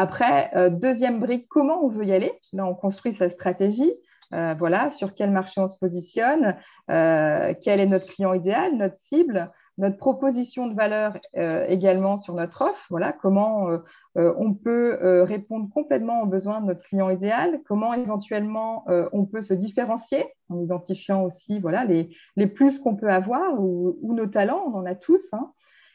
Après, 0.00 0.48
euh, 0.54 0.70
deuxième 0.70 1.18
brique, 1.18 1.48
comment 1.48 1.84
on 1.84 1.88
veut 1.88 2.04
y 2.04 2.12
aller? 2.12 2.30
Là, 2.52 2.64
on 2.66 2.74
construit 2.76 3.14
sa 3.14 3.28
stratégie. 3.28 3.92
Euh, 4.32 4.54
voilà, 4.56 4.90
sur 4.90 5.12
quel 5.12 5.32
marché 5.32 5.60
on 5.60 5.66
se 5.66 5.76
positionne, 5.76 6.54
euh, 6.88 7.52
quel 7.60 7.80
est 7.80 7.86
notre 7.86 8.06
client 8.06 8.32
idéal, 8.32 8.76
notre 8.76 8.94
cible, 8.94 9.50
notre 9.76 9.96
proposition 9.96 10.68
de 10.68 10.74
valeur 10.74 11.16
également 11.34 12.16
sur 12.16 12.34
notre 12.34 12.62
offre. 12.62 12.84
Voilà, 12.90 13.12
comment 13.12 13.68
on 14.16 14.52
peut 14.52 15.22
répondre 15.22 15.68
complètement 15.72 16.22
aux 16.22 16.26
besoins 16.26 16.60
de 16.60 16.66
notre 16.66 16.82
client 16.82 17.10
idéal, 17.10 17.60
comment 17.64 17.94
éventuellement 17.94 18.84
on 19.12 19.24
peut 19.24 19.40
se 19.40 19.54
différencier 19.54 20.26
en 20.48 20.60
identifiant 20.60 21.22
aussi 21.22 21.60
voilà, 21.60 21.84
les, 21.84 22.46
plus 22.48 22.80
qu'on 22.80 22.96
peut 22.96 23.08
avoir 23.08 23.60
ou, 23.60 23.96
nos 24.02 24.26
talents, 24.26 24.64
on 24.66 24.78
en 24.78 24.84
a 24.84 24.96
tous. 24.96 25.32
Hein. 25.32 25.52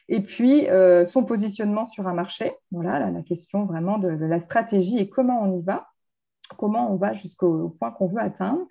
Et 0.08 0.20
puis, 0.20 0.68
euh, 0.68 1.06
son 1.06 1.24
positionnement 1.24 1.86
sur 1.86 2.06
un 2.06 2.14
marché. 2.14 2.52
Voilà, 2.70 3.10
la, 3.10 3.22
question 3.22 3.64
vraiment 3.64 3.98
de, 3.98 4.08
la 4.08 4.40
stratégie 4.40 4.98
et 4.98 5.08
comment 5.08 5.42
on 5.42 5.58
y 5.58 5.62
va, 5.62 5.88
comment 6.58 6.92
on 6.92 6.96
va 6.96 7.14
jusqu'au 7.14 7.70
point 7.70 7.90
qu'on 7.90 8.08
veut 8.08 8.20
atteindre. 8.20 8.66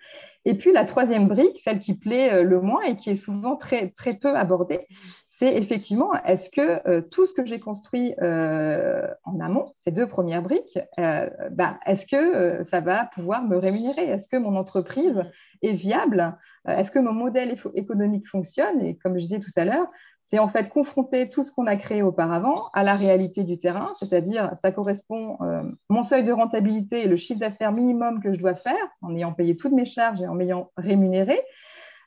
Et 0.45 0.55
puis, 0.55 0.71
la 0.71 0.85
troisième 0.85 1.27
brique, 1.27 1.59
celle 1.63 1.79
qui 1.79 1.95
plaît 1.95 2.33
euh, 2.33 2.43
le 2.43 2.61
moins 2.61 2.83
et 2.83 2.97
qui 2.97 3.09
est 3.09 3.17
souvent 3.17 3.55
très, 3.55 3.89
très 3.97 4.13
peu 4.13 4.35
abordée, 4.35 4.85
c'est 5.27 5.57
effectivement, 5.57 6.13
est-ce 6.25 6.51
que 6.51 6.87
euh, 6.87 7.01
tout 7.01 7.25
ce 7.25 7.33
que 7.33 7.43
j'ai 7.43 7.59
construit 7.59 8.13
en 8.21 9.39
amont, 9.39 9.71
ces 9.75 9.89
deux 9.89 10.05
premières 10.05 10.43
briques, 10.43 10.77
bah, 10.97 11.79
est-ce 11.87 12.05
que 12.05 12.63
ça 12.65 12.79
va 12.81 13.09
pouvoir 13.15 13.43
me 13.43 13.57
rémunérer? 13.57 14.03
Est-ce 14.03 14.27
que 14.27 14.37
mon 14.37 14.55
entreprise 14.55 15.23
est 15.63 15.73
viable? 15.73 16.37
Est-ce 16.67 16.91
que 16.91 16.99
mon 16.99 17.13
modèle 17.13 17.57
économique 17.73 18.27
fonctionne? 18.27 18.79
Et 18.81 18.95
comme 18.97 19.15
je 19.15 19.23
disais 19.23 19.39
tout 19.39 19.51
à 19.55 19.65
l'heure, 19.65 19.87
c'est 20.25 20.39
en 20.39 20.47
fait 20.47 20.69
confronter 20.69 21.29
tout 21.29 21.43
ce 21.43 21.51
qu'on 21.51 21.67
a 21.67 21.75
créé 21.75 22.01
auparavant 22.01 22.69
à 22.73 22.83
la 22.83 22.95
réalité 22.95 23.43
du 23.43 23.59
terrain, 23.59 23.93
c'est-à-dire 23.99 24.51
ça 24.55 24.71
correspond, 24.71 25.37
euh, 25.41 25.63
mon 25.89 26.03
seuil 26.03 26.23
de 26.23 26.31
rentabilité 26.31 27.03
et 27.03 27.07
le 27.07 27.17
chiffre 27.17 27.39
d'affaires 27.39 27.71
minimum 27.71 28.21
que 28.21 28.33
je 28.33 28.39
dois 28.39 28.55
faire 28.55 28.87
en 29.01 29.15
ayant 29.15 29.33
payé 29.33 29.57
toutes 29.57 29.73
mes 29.73 29.85
charges 29.85 30.21
et 30.21 30.27
en 30.27 30.33
m'ayant 30.33 30.71
rémunéré. 30.77 31.41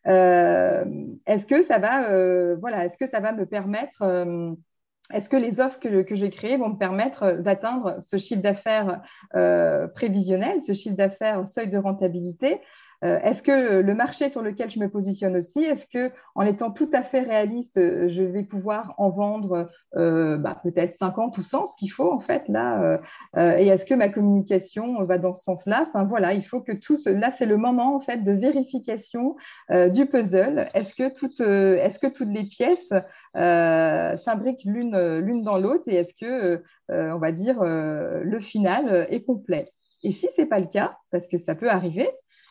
Euh, 0.06 0.84
est-ce 1.26 1.46
que 1.46 1.62
ça 1.62 1.78
va, 1.78 2.10
euh, 2.10 2.56
est-ce 2.78 2.96
que 2.96 3.08
ça 3.08 3.20
va 3.20 3.32
me 3.32 3.44
permettre, 3.44 4.02
est-ce 5.12 5.28
que 5.28 5.36
les 5.36 5.60
offres 5.60 5.78
que, 5.78 6.02
que 6.02 6.16
j'ai 6.16 6.30
créées 6.30 6.56
vont 6.56 6.70
me 6.70 6.78
permettre 6.78 7.32
d'atteindre 7.42 7.96
ce 8.00 8.16
chiffre 8.16 8.42
d'affaires 8.42 9.02
prévisionnel, 9.94 10.62
ce 10.62 10.72
chiffre 10.72 10.96
d'affaires 10.96 11.46
seuil 11.46 11.68
de 11.68 11.78
rentabilité 11.78 12.60
est-ce 13.02 13.42
que 13.42 13.80
le 13.80 13.94
marché 13.94 14.28
sur 14.28 14.42
lequel 14.42 14.70
je 14.70 14.78
me 14.78 14.88
positionne 14.88 15.36
aussi, 15.36 15.62
est-ce 15.62 15.86
que 15.86 16.12
en 16.34 16.42
étant 16.42 16.70
tout 16.70 16.88
à 16.92 17.02
fait 17.02 17.20
réaliste, 17.20 17.76
euh, 17.76 18.08
je 18.08 18.22
vais 18.22 18.42
pouvoir 18.42 18.94
en 18.98 19.10
vendre 19.10 19.68
euh, 19.96 20.36
bah, 20.36 20.60
peut-être 20.62 20.94
50 20.94 21.36
ou 21.38 21.42
100, 21.42 21.66
ce 21.66 21.76
qu'il 21.76 21.90
faut 21.90 22.10
en 22.12 22.20
fait 22.20 22.48
là 22.48 23.00
Et 23.36 23.68
est-ce 23.68 23.86
que 23.86 23.94
ma 23.94 24.08
communication 24.08 25.02
va 25.04 25.18
dans 25.18 25.32
ce 25.32 25.42
sens-là? 25.42 25.84
Enfin 25.88 26.04
voilà, 26.04 26.34
il 26.34 26.44
faut 26.44 26.60
que 26.60 26.72
tout 26.72 26.96
là 27.06 27.30
c'est 27.30 27.46
le 27.46 27.56
moment 27.56 27.96
en 27.96 28.00
fait 28.00 28.18
de 28.18 28.32
vérification 28.32 29.36
du 29.70 30.06
puzzle. 30.06 30.68
Est-ce 30.74 30.94
que 30.94 31.12
toutes, 31.12 31.40
est-ce 31.40 31.98
que 31.98 32.06
toutes 32.06 32.28
les 32.28 32.44
pièces 32.44 32.92
s'imbriquent 33.34 34.64
l'une 34.64 35.18
l'une 35.18 35.42
dans 35.42 35.58
l'autre 35.58 35.84
et 35.86 35.96
est-ce 35.96 36.14
que 36.14 36.62
on 36.88 37.18
va 37.18 37.32
dire 37.32 37.62
le 37.62 38.40
final 38.40 39.06
est 39.10 39.22
complet? 39.22 39.72
Et 40.02 40.12
si 40.12 40.28
ce 40.34 40.42
n'est 40.42 40.46
pas 40.46 40.60
le 40.60 40.66
cas, 40.66 40.96
parce 41.10 41.26
que 41.26 41.38
ça 41.38 41.54
peut 41.54 41.70
arriver, 41.70 42.08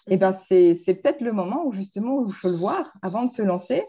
eh 0.07 0.17
ben, 0.17 0.33
c'est 0.33 0.75
peut-être 0.85 1.21
le 1.21 1.31
moment 1.31 1.65
où 1.65 1.73
justement 1.73 2.25
il 2.27 2.33
faut 2.33 2.49
le 2.49 2.55
voir 2.55 2.93
avant 3.01 3.25
de 3.25 3.33
se 3.33 3.41
lancer. 3.41 3.83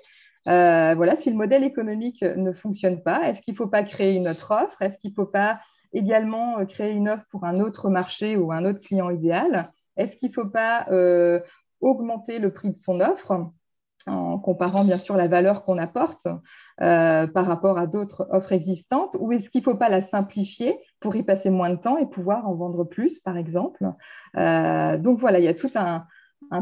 Euh, 0.48 0.94
voilà, 0.94 1.16
si 1.16 1.30
le 1.30 1.36
modèle 1.36 1.64
économique 1.64 2.22
ne 2.22 2.52
fonctionne 2.52 3.02
pas, 3.02 3.28
est-ce 3.28 3.42
qu'il 3.42 3.52
ne 3.52 3.56
faut 3.56 3.66
pas 3.66 3.82
créer 3.82 4.14
une 4.14 4.28
autre 4.28 4.52
offre? 4.52 4.80
Est-ce 4.80 4.96
qu'il 4.96 5.10
ne 5.10 5.14
faut 5.14 5.26
pas 5.26 5.58
également 5.92 6.58
euh, 6.58 6.64
créer 6.64 6.92
une 6.92 7.08
offre 7.08 7.24
pour 7.30 7.44
un 7.44 7.60
autre 7.60 7.90
marché 7.90 8.36
ou 8.36 8.52
un 8.52 8.64
autre 8.64 8.80
client 8.80 9.10
idéal? 9.10 9.72
Est-ce 9.96 10.16
qu'il 10.16 10.28
ne 10.28 10.34
faut 10.34 10.48
pas 10.48 10.86
euh, 10.90 11.40
augmenter 11.80 12.38
le 12.38 12.52
prix 12.52 12.70
de 12.70 12.78
son 12.78 13.00
offre? 13.00 13.50
En 14.06 14.38
comparant 14.38 14.84
bien 14.84 14.98
sûr 14.98 15.16
la 15.16 15.26
valeur 15.26 15.64
qu'on 15.64 15.78
apporte 15.78 16.26
euh, 16.80 17.26
par 17.26 17.46
rapport 17.46 17.78
à 17.78 17.86
d'autres 17.86 18.28
offres 18.30 18.52
existantes, 18.52 19.16
ou 19.18 19.32
est-ce 19.32 19.50
qu'il 19.50 19.60
ne 19.60 19.64
faut 19.64 19.76
pas 19.76 19.88
la 19.88 20.02
simplifier 20.02 20.76
pour 21.00 21.16
y 21.16 21.22
passer 21.22 21.50
moins 21.50 21.70
de 21.70 21.76
temps 21.76 21.98
et 21.98 22.06
pouvoir 22.06 22.48
en 22.48 22.54
vendre 22.54 22.84
plus, 22.84 23.18
par 23.18 23.36
exemple? 23.36 23.84
Euh, 24.36 24.96
Donc 24.98 25.18
voilà, 25.18 25.38
il 25.38 25.44
y 25.44 25.48
a 25.48 25.54
tout 25.54 25.70
un, 25.74 26.06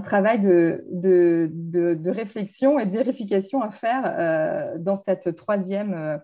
travail 0.01 0.41
de, 0.41 2.11
réflexion 2.11 2.79
et 2.79 2.87
de 2.87 2.91
vérification 2.91 3.61
à 3.61 3.71
faire 3.71 4.03
euh, 4.07 4.79
dans, 4.79 4.97
cette 4.97 5.37
troisième, 5.37 6.21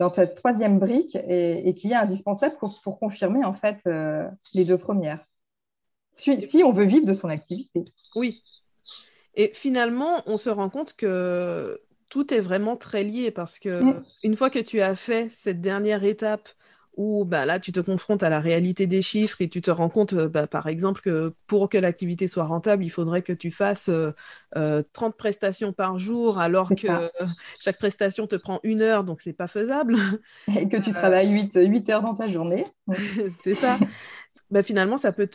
dans 0.00 0.12
cette 0.12 0.34
troisième 0.34 0.80
brique 0.80 1.16
et, 1.28 1.74
qui 1.74 1.92
est 1.92 1.94
indispensable 1.94 2.56
pour 2.58 2.98
confirmer 2.98 3.44
en 3.44 3.54
fait 3.54 3.78
les 4.54 4.64
deux 4.64 4.78
premières. 4.78 5.24
si, 6.12 6.62
on 6.64 6.72
veut 6.72 6.86
vivre 6.86 7.06
de 7.06 7.12
son 7.12 7.28
activité. 7.28 7.84
Oui. 8.16 8.42
Et 9.36 9.50
finalement, 9.54 10.22
on 10.26 10.38
se 10.38 10.50
rend 10.50 10.68
compte 10.68 10.94
que 10.94 11.80
tout 12.08 12.32
est 12.32 12.40
vraiment 12.40 12.76
très 12.76 13.04
lié 13.04 13.30
parce 13.30 13.58
que 13.58 13.80
une 14.22 14.36
fois 14.36 14.48
que 14.50 14.58
tu 14.58 14.80
as 14.80 14.96
fait 14.96 15.28
cette 15.30 15.60
dernière 15.60 16.04
étape 16.04 16.48
où 16.96 17.26
bah, 17.26 17.44
là, 17.44 17.58
tu 17.60 17.72
te 17.72 17.80
confrontes 17.80 18.22
à 18.22 18.30
la 18.30 18.40
réalité 18.40 18.86
des 18.86 19.02
chiffres 19.02 19.42
et 19.42 19.48
tu 19.48 19.60
te 19.60 19.70
rends 19.70 19.90
compte, 19.90 20.14
euh, 20.14 20.28
bah, 20.28 20.46
par 20.46 20.66
exemple, 20.66 21.02
que 21.02 21.34
pour 21.46 21.68
que 21.68 21.76
l'activité 21.76 22.26
soit 22.26 22.46
rentable, 22.46 22.84
il 22.84 22.90
faudrait 22.90 23.22
que 23.22 23.34
tu 23.34 23.50
fasses 23.50 23.84
30 23.84 23.94
euh, 23.94 24.12
euh, 24.56 25.10
prestations 25.16 25.72
par 25.72 25.98
jour, 25.98 26.38
alors 26.38 26.70
que 26.70 26.86
chaque 27.60 27.78
prestation 27.78 28.26
te 28.26 28.36
prend 28.36 28.60
une 28.62 28.80
heure, 28.80 29.04
donc 29.04 29.20
c'est 29.20 29.34
pas 29.34 29.48
faisable. 29.48 29.98
Et 30.56 30.68
que 30.68 30.78
tu 30.78 30.92
travailles 30.92 31.30
8, 31.30 31.58
8 31.66 31.90
heures 31.90 32.02
dans 32.02 32.14
ta 32.14 32.30
journée. 32.30 32.64
c'est 33.40 33.54
ça. 33.54 33.78
bah, 34.50 34.62
finalement, 34.62 34.96
ça 34.96 35.12
peut 35.12 35.28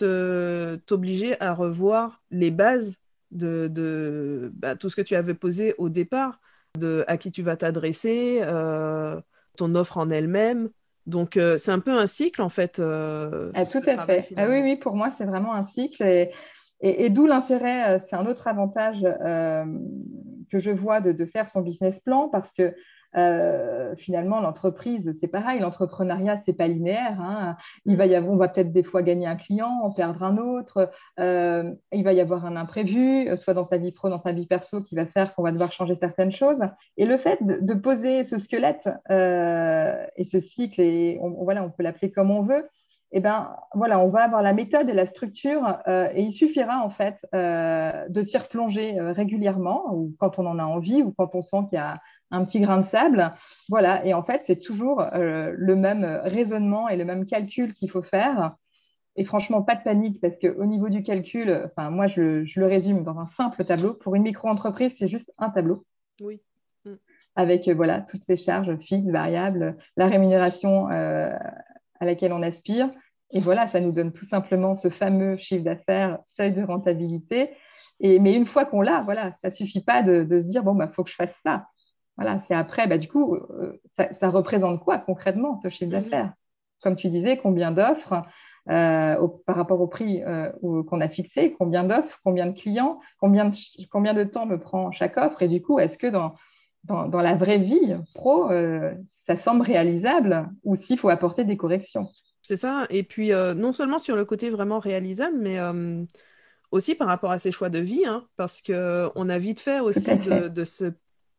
t'obliger 0.87 1.39
à 1.39 1.53
revoir 1.53 2.23
les 2.31 2.49
bases 2.49 2.95
de, 3.31 3.67
de 3.67 4.51
bah, 4.53 4.75
tout 4.75 4.89
ce 4.89 4.95
que 4.95 5.01
tu 5.01 5.15
avais 5.15 5.33
posé 5.33 5.75
au 5.77 5.89
départ, 5.89 6.39
de 6.77 7.03
à 7.07 7.17
qui 7.17 7.31
tu 7.31 7.41
vas 7.41 7.57
t'adresser, 7.57 8.41
ton 9.57 9.75
offre 9.75 9.97
en 9.97 10.09
elle-même, 10.09 10.69
donc, 11.07 11.37
euh, 11.37 11.57
c'est 11.57 11.71
un 11.71 11.79
peu 11.79 11.97
un 11.97 12.07
cycle, 12.07 12.41
en 12.41 12.49
fait. 12.49 12.79
Euh, 12.79 13.51
ah, 13.55 13.65
tout 13.65 13.81
à 13.85 14.05
fait. 14.05 14.29
Ah, 14.35 14.47
oui, 14.47 14.61
oui, 14.61 14.75
pour 14.75 14.95
moi, 14.95 15.09
c'est 15.09 15.25
vraiment 15.25 15.53
un 15.53 15.63
cycle. 15.63 16.03
Et, 16.03 16.31
et, 16.81 17.09
d'où 17.09 17.25
l'intérêt, 17.25 17.95
euh, 17.95 17.99
c'est 17.99 18.15
un 18.15 18.25
autre 18.27 18.47
avantage 18.47 19.01
que 19.01 20.59
je 20.59 20.71
vois 20.71 21.01
de, 21.01 21.11
de, 21.11 21.25
faire 21.25 21.49
son 21.49 21.61
business 21.61 21.99
plan 21.99 22.27
parce 22.27 22.51
que 22.51 22.75
euh, 23.17 23.95
finalement, 23.97 24.39
l'entreprise, 24.39 25.11
c'est 25.19 25.27
pareil, 25.27 25.59
l'entrepreneuriat, 25.59 26.37
c'est 26.45 26.53
pas 26.53 26.67
linéaire. 26.67 27.19
Hein. 27.19 27.57
Il 27.85 27.97
va 27.97 28.05
y 28.05 28.15
avoir, 28.15 28.33
on 28.33 28.37
va 28.37 28.47
peut-être 28.47 28.71
des 28.71 28.83
fois 28.83 29.01
gagner 29.01 29.27
un 29.27 29.35
client, 29.35 29.81
en 29.83 29.91
perdre 29.91 30.23
un 30.23 30.37
autre. 30.37 30.89
Euh, 31.19 31.71
il 31.91 32.03
va 32.03 32.13
y 32.13 32.21
avoir 32.21 32.45
un 32.45 32.55
imprévu, 32.55 33.27
soit 33.37 33.53
dans 33.53 33.63
sa 33.63 33.77
vie 33.77 33.91
pro, 33.91 34.09
dans 34.09 34.21
sa 34.21 34.31
vie 34.31 34.47
perso, 34.47 34.81
qui 34.81 34.95
va 34.95 35.05
faire 35.05 35.35
qu'on 35.35 35.43
va 35.43 35.51
devoir 35.51 35.71
changer 35.71 35.95
certaines 35.95 36.31
choses. 36.31 36.61
Et 36.97 37.05
le 37.05 37.17
fait 37.17 37.39
de, 37.41 37.73
poser 37.73 38.23
ce 38.23 38.37
squelette 38.37 38.89
euh, 39.09 40.05
et 40.15 40.23
ce 40.23 40.39
cycle, 40.39 40.81
et 40.81 41.19
on, 41.21 41.43
voilà, 41.43 41.63
on 41.63 41.69
peut 41.69 41.83
l'appeler 41.83 42.11
comme 42.11 42.31
on 42.31 42.43
veut. 42.43 42.69
Eh 43.13 43.19
ben, 43.19 43.53
voilà, 43.73 43.99
on 43.99 44.07
va 44.07 44.21
avoir 44.21 44.41
la 44.41 44.53
méthode 44.53 44.89
et 44.89 44.93
la 44.93 45.05
structure, 45.05 45.79
et 45.85 46.21
il 46.21 46.31
suffira 46.31 46.81
en 46.81 46.89
fait 46.89 47.19
de 47.33 48.21
s'y 48.21 48.37
replonger 48.37 48.95
régulièrement, 49.01 49.93
ou 49.93 50.15
quand 50.17 50.39
on 50.39 50.45
en 50.45 50.59
a 50.59 50.63
envie, 50.63 51.01
ou 51.01 51.11
quand 51.11 51.35
on 51.35 51.41
sent 51.41 51.65
qu'il 51.67 51.77
y 51.77 51.81
a 51.81 51.95
un 52.31 52.45
petit 52.45 52.59
grain 52.59 52.79
de 52.79 52.85
sable. 52.85 53.31
Voilà, 53.69 54.05
et 54.05 54.13
en 54.13 54.23
fait, 54.23 54.41
c'est 54.43 54.59
toujours 54.59 55.01
euh, 55.01 55.53
le 55.55 55.75
même 55.75 56.05
raisonnement 56.23 56.89
et 56.89 56.97
le 56.97 57.05
même 57.05 57.25
calcul 57.25 57.73
qu'il 57.73 57.89
faut 57.89 58.01
faire. 58.01 58.55
Et 59.17 59.25
franchement, 59.25 59.61
pas 59.61 59.75
de 59.75 59.83
panique 59.83 60.21
parce 60.21 60.37
qu'au 60.37 60.65
niveau 60.65 60.89
du 60.89 61.03
calcul, 61.03 61.63
enfin, 61.65 61.89
moi, 61.89 62.07
je, 62.07 62.45
le 62.57 62.65
résume 62.65 63.03
dans 63.03 63.19
un 63.19 63.25
simple 63.25 63.65
tableau. 63.65 63.93
Pour 63.93 64.15
une 64.15 64.23
micro-entreprise, 64.23 64.95
c'est 64.97 65.09
juste 65.09 65.31
un 65.37 65.49
tableau. 65.49 65.85
Oui. 66.21 66.41
Mm. 66.85 66.93
Avec 67.35 67.67
euh, 67.67 67.73
voilà, 67.73 68.01
toutes 68.01 68.23
ces 68.23 68.37
charges 68.37 68.77
fixes, 68.77 69.09
variables, 69.09 69.77
la 69.97 70.07
rémunération 70.07 70.89
euh, 70.89 71.35
à 71.99 72.05
laquelle 72.05 72.31
on 72.33 72.41
aspire. 72.41 72.89
Et 73.31 73.39
voilà, 73.39 73.67
ça 73.67 73.79
nous 73.79 73.91
donne 73.91 74.11
tout 74.11 74.25
simplement 74.25 74.75
ce 74.75 74.89
fameux 74.89 75.37
chiffre 75.37 75.63
d'affaires, 75.63 76.19
seuil 76.35 76.53
de 76.53 76.63
rentabilité. 76.63 77.51
Et, 77.99 78.19
mais 78.19 78.33
une 78.33 78.45
fois 78.45 78.65
qu'on 78.65 78.81
l'a, 78.81 79.01
voilà, 79.03 79.33
ça 79.41 79.49
suffit 79.49 79.83
pas 79.83 80.03
de, 80.03 80.23
de 80.23 80.39
se 80.39 80.47
dire, 80.47 80.63
bon, 80.63 80.73
il 80.73 80.79
bah, 80.79 80.89
faut 80.89 81.03
que 81.03 81.09
je 81.09 81.15
fasse 81.15 81.37
ça. 81.43 81.67
Voilà, 82.21 82.39
c'est 82.39 82.53
après, 82.53 82.87
bah, 82.87 82.97
du 82.97 83.07
coup, 83.07 83.35
euh, 83.35 83.79
ça, 83.85 84.29
représente 84.29 84.83
quoi 84.83 84.99
concrètement 84.99 85.57
ce 85.59 85.69
chiffre 85.69 85.85
mhm. 85.93 86.03
d'affaires? 86.03 86.33
Comme 86.81 86.95
tu 86.95 87.09
disais, 87.09 87.37
combien 87.37 87.71
d'offres 87.71 88.23
euh, 88.69 89.27
par 89.45 89.55
rapport 89.55 89.81
au 89.81 89.87
prix 89.87 90.23
euh, 90.23 90.51
qu'on 90.61 91.01
a 91.01 91.09
fixé, 91.09 91.55
combien 91.57 91.83
d'offres, 91.83 92.19
combien 92.23 92.47
de 92.47 92.59
clients, 92.59 92.99
combien 93.19 93.45
de, 93.45 93.55
combien 93.91 94.13
de 94.13 94.23
temps 94.23 94.45
me 94.45 94.59
prend 94.59 94.91
chaque 94.91 95.17
offre? 95.17 95.41
Et 95.41 95.47
du 95.47 95.61
coup, 95.61 95.79
est-ce 95.79 95.97
que 95.97 96.07
dans, 96.07 96.35
dans, 96.83 97.21
la 97.21 97.35
vraie 97.35 97.59
vie 97.59 97.95
pro, 98.15 98.49
ça 99.09 99.35
semble 99.35 99.61
réalisable 99.61 100.49
ou 100.63 100.75
s'il 100.75 100.97
faut 100.97 101.09
apporter 101.09 101.43
des 101.43 101.57
corrections? 101.57 102.09
C'est 102.41 102.57
ça. 102.57 102.85
Et 102.89 103.03
puis, 103.03 103.29
non 103.29 103.73
seulement 103.73 103.99
sur 103.99 104.15
le 104.15 104.25
côté 104.25 104.49
vraiment 104.49 104.79
réalisable, 104.79 105.37
mais 105.39 105.59
aussi 106.71 106.95
par 106.95 107.07
rapport 107.07 107.31
à 107.31 107.39
ses 107.39 107.51
choix 107.51 107.69
de 107.69 107.79
vie, 107.79 108.05
hein, 108.05 108.25
parce 108.37 108.61
qu'on 108.61 109.29
a 109.29 109.37
vite 109.37 109.59
fait 109.59 109.79
aussi 109.81 110.17
de, 110.17 110.47
de, 110.47 110.63
se 110.63 110.85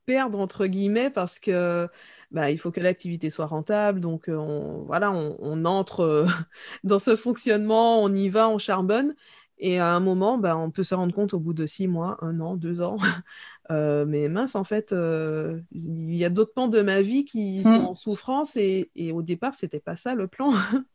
perdre 0.07 0.39
entre 0.39 0.67
guillemets 0.67 1.11
parce 1.11 1.39
que 1.39 1.89
bah, 2.33 2.51
il 2.51 2.59
faut 2.59 2.71
que 2.71 2.81
l'activité 2.81 3.31
soit 3.31 3.47
rentable. 3.47 4.01
Donc 4.01 4.29
euh, 4.29 4.37
on, 4.37 4.83
voilà, 4.85 5.13
on, 5.13 5.65
entre 5.65 6.01
euh, 6.01 6.27
dans 6.85 6.99
ce 6.99 7.17
fonctionnement, 7.17 8.03
on 8.03 8.13
y 8.13 8.29
va, 8.29 8.49
on 8.49 8.59
charbonne. 8.59 9.15
Et 9.59 9.79
à 9.79 9.95
un 9.95 10.01
moment, 10.01 10.39
bah, 10.39 10.57
on 10.57 10.71
peut 10.71 10.83
se 10.83 10.95
rendre 10.95 11.15
compte 11.15 11.35
au 11.35 11.39
bout 11.39 11.53
de 11.53 11.67
six 11.67 11.87
mois, 11.87 12.19
un 12.21 12.41
an, 12.41 12.57
deux 12.57 12.83
ans, 12.83 12.97
euh, 13.71 14.05
mais 14.07 14.29
mince, 14.29 14.57
en 14.57 14.65
fait, 14.65 14.93
il 14.93 16.15
y 16.17 16.25
a 16.25 16.31
d'autres 16.31 16.53
pans 16.53 16.69
de 16.69 16.83
ma 16.83 17.01
vie 17.01 17.25
qui 17.25 17.61
mmh. 17.61 17.63
sont 17.63 17.85
en 17.87 17.95
souffrance 17.95 18.57
et, 18.57 18.91
et 18.97 19.13
au 19.13 19.23
départ, 19.23 19.55
c'était 19.55 19.79
pas 19.79 19.97
ça 19.97 20.15
le 20.15 20.27
plan. 20.27 20.53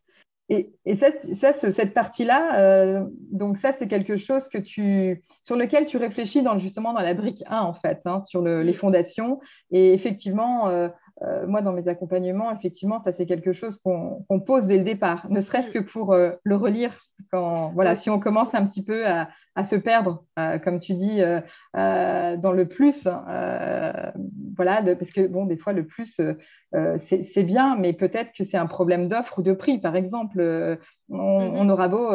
Et, 0.49 0.69
ça, 0.95 1.11
cette 1.53 1.93
partie-là, 1.93 2.59
euh, 2.59 3.05
donc 3.31 3.57
ça, 3.57 3.73
c'est 3.73 3.87
quelque 3.87 4.15
chose 4.15 4.47
que 4.47 4.57
tu, 4.57 5.21
sur 5.43 5.57
lequel 5.57 5.85
tu 5.85 5.97
réfléchis 5.97 6.41
dans, 6.41 6.57
justement 6.57 6.93
dans 6.93 7.01
la 7.01 7.13
brique 7.13 7.43
1, 7.47 7.59
en 7.59 7.73
fait, 7.73 7.99
hein, 8.05 8.19
sur 8.19 8.41
les 8.41 8.73
fondations. 8.73 9.41
Et 9.71 9.93
effectivement, 9.93 10.69
euh, 10.69 10.87
euh, 11.23 11.45
moi, 11.47 11.61
dans 11.61 11.73
mes 11.73 11.89
accompagnements, 11.89 12.51
effectivement, 12.51 13.01
ça, 13.03 13.11
c'est 13.11 13.25
quelque 13.25 13.51
chose 13.51 13.77
qu'on 13.83 14.39
pose 14.45 14.67
dès 14.67 14.77
le 14.77 14.83
départ, 14.83 15.27
ne 15.29 15.41
serait-ce 15.41 15.69
que 15.69 15.79
pour 15.79 16.15
le 16.15 16.55
relire. 16.55 17.03
Quand, 17.31 17.71
voilà, 17.73 17.95
si 17.95 18.09
on 18.09 18.19
commence 18.19 18.53
un 18.53 18.65
petit 18.65 18.83
peu 18.83 19.05
à, 19.05 19.27
à 19.57 19.63
se 19.63 19.75
perdre, 19.75 20.23
euh, 20.37 20.59
comme 20.59 20.77
tu 20.77 20.93
dis, 20.93 21.19
euh, 21.19 21.41
euh, 21.75 22.37
dans 22.37 22.51
le 22.51 22.67
plus. 22.67 23.07
voilà, 24.55 24.83
parce 24.95 25.11
que 25.11 25.25
bon, 25.25 25.45
des 25.45 25.57
fois, 25.57 25.73
le 25.73 25.85
plus, 25.85 26.21
c'est 26.97 27.43
bien, 27.43 27.75
mais 27.75 27.93
peut-être 27.93 28.31
que 28.33 28.43
c'est 28.43 28.57
un 28.57 28.67
problème 28.67 29.09
d'offre 29.09 29.39
ou 29.39 29.41
de 29.41 29.53
prix. 29.53 29.79
Par 29.79 29.95
exemple, 29.95 30.77
on, 31.09 31.63
mhm. 31.63 31.69
aura 31.71 31.87
beau 31.87 32.11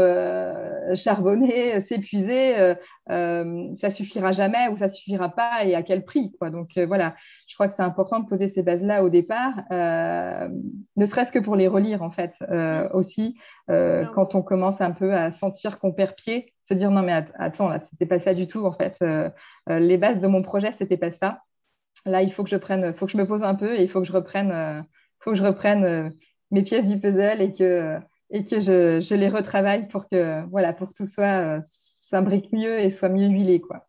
charbonner, 0.94 1.80
s'épuiser, 1.88 2.74
ça 3.08 3.90
suffira 3.90 4.30
jamais 4.30 4.68
ou 4.68 4.76
ça 4.76 4.86
suffira 4.86 5.28
pas 5.28 5.64
et 5.64 5.74
à 5.74 5.82
quel 5.82 6.04
prix. 6.04 6.32
Quoi. 6.38 6.50
Donc 6.50 6.78
voilà, 6.86 7.16
je 7.48 7.54
crois 7.54 7.66
que 7.66 7.74
c'est 7.74 7.82
important 7.82 8.20
de 8.20 8.28
poser 8.28 8.46
ces 8.46 8.62
bases-là 8.62 9.02
au 9.02 9.08
départ, 9.08 9.54
ne 9.70 11.06
serait-ce 11.06 11.32
que 11.32 11.40
pour 11.40 11.56
les 11.56 11.66
relire 11.66 12.02
en 12.02 12.10
fait 12.10 12.34
aussi, 12.92 13.36
quand 13.68 14.34
on 14.34 14.42
commence 14.42 14.80
un 14.80 14.92
peu 14.92 15.12
à 15.14 15.32
sentir 15.32 15.80
qu'on 15.80 15.92
perd 15.92 16.14
pied 16.14 16.52
se 16.62 16.74
dire 16.74 16.90
non 16.90 17.02
mais 17.02 17.26
attends 17.34 17.68
là 17.68 17.80
c'était 17.80 18.06
pas 18.06 18.18
ça 18.18 18.34
du 18.34 18.46
tout 18.46 18.64
en 18.64 18.72
fait. 18.72 18.96
Euh, 19.02 19.28
euh, 19.68 19.78
les 19.78 19.98
bases 19.98 20.20
de 20.20 20.26
mon 20.26 20.42
projet 20.42 20.72
c'était 20.78 20.96
pas 20.96 21.10
ça. 21.10 21.42
Là 22.06 22.22
il 22.22 22.32
faut 22.32 22.44
que 22.44 22.50
je 22.50 22.56
prenne 22.56 22.94
faut 22.94 23.06
que 23.06 23.12
je 23.12 23.16
me 23.16 23.26
pose 23.26 23.42
un 23.42 23.54
peu 23.54 23.74
et 23.74 23.82
il 23.82 23.90
faut 23.90 24.00
que 24.00 24.06
je 24.06 24.12
reprenne 24.12 24.52
euh, 24.52 24.82
faut 25.20 25.32
que 25.32 25.36
je 25.36 25.42
reprenne 25.42 26.12
mes 26.50 26.62
pièces 26.62 26.88
du 26.88 26.98
puzzle 26.98 27.40
et 27.40 27.52
que 27.52 27.98
et 28.30 28.44
que 28.44 28.60
je, 28.60 29.00
je, 29.00 29.14
les 29.14 29.28
retravaille 29.28 29.88
pour 29.88 30.08
que 30.08 30.42
voilà 30.48 30.72
pour 30.72 30.94
tout 30.94 31.06
soit 31.06 31.60
s'imbrique 31.62 32.50
mieux 32.52 32.78
et 32.80 32.90
soit 32.90 33.08
mieux 33.08 33.28
huilé 33.28 33.60
quoi. 33.60 33.86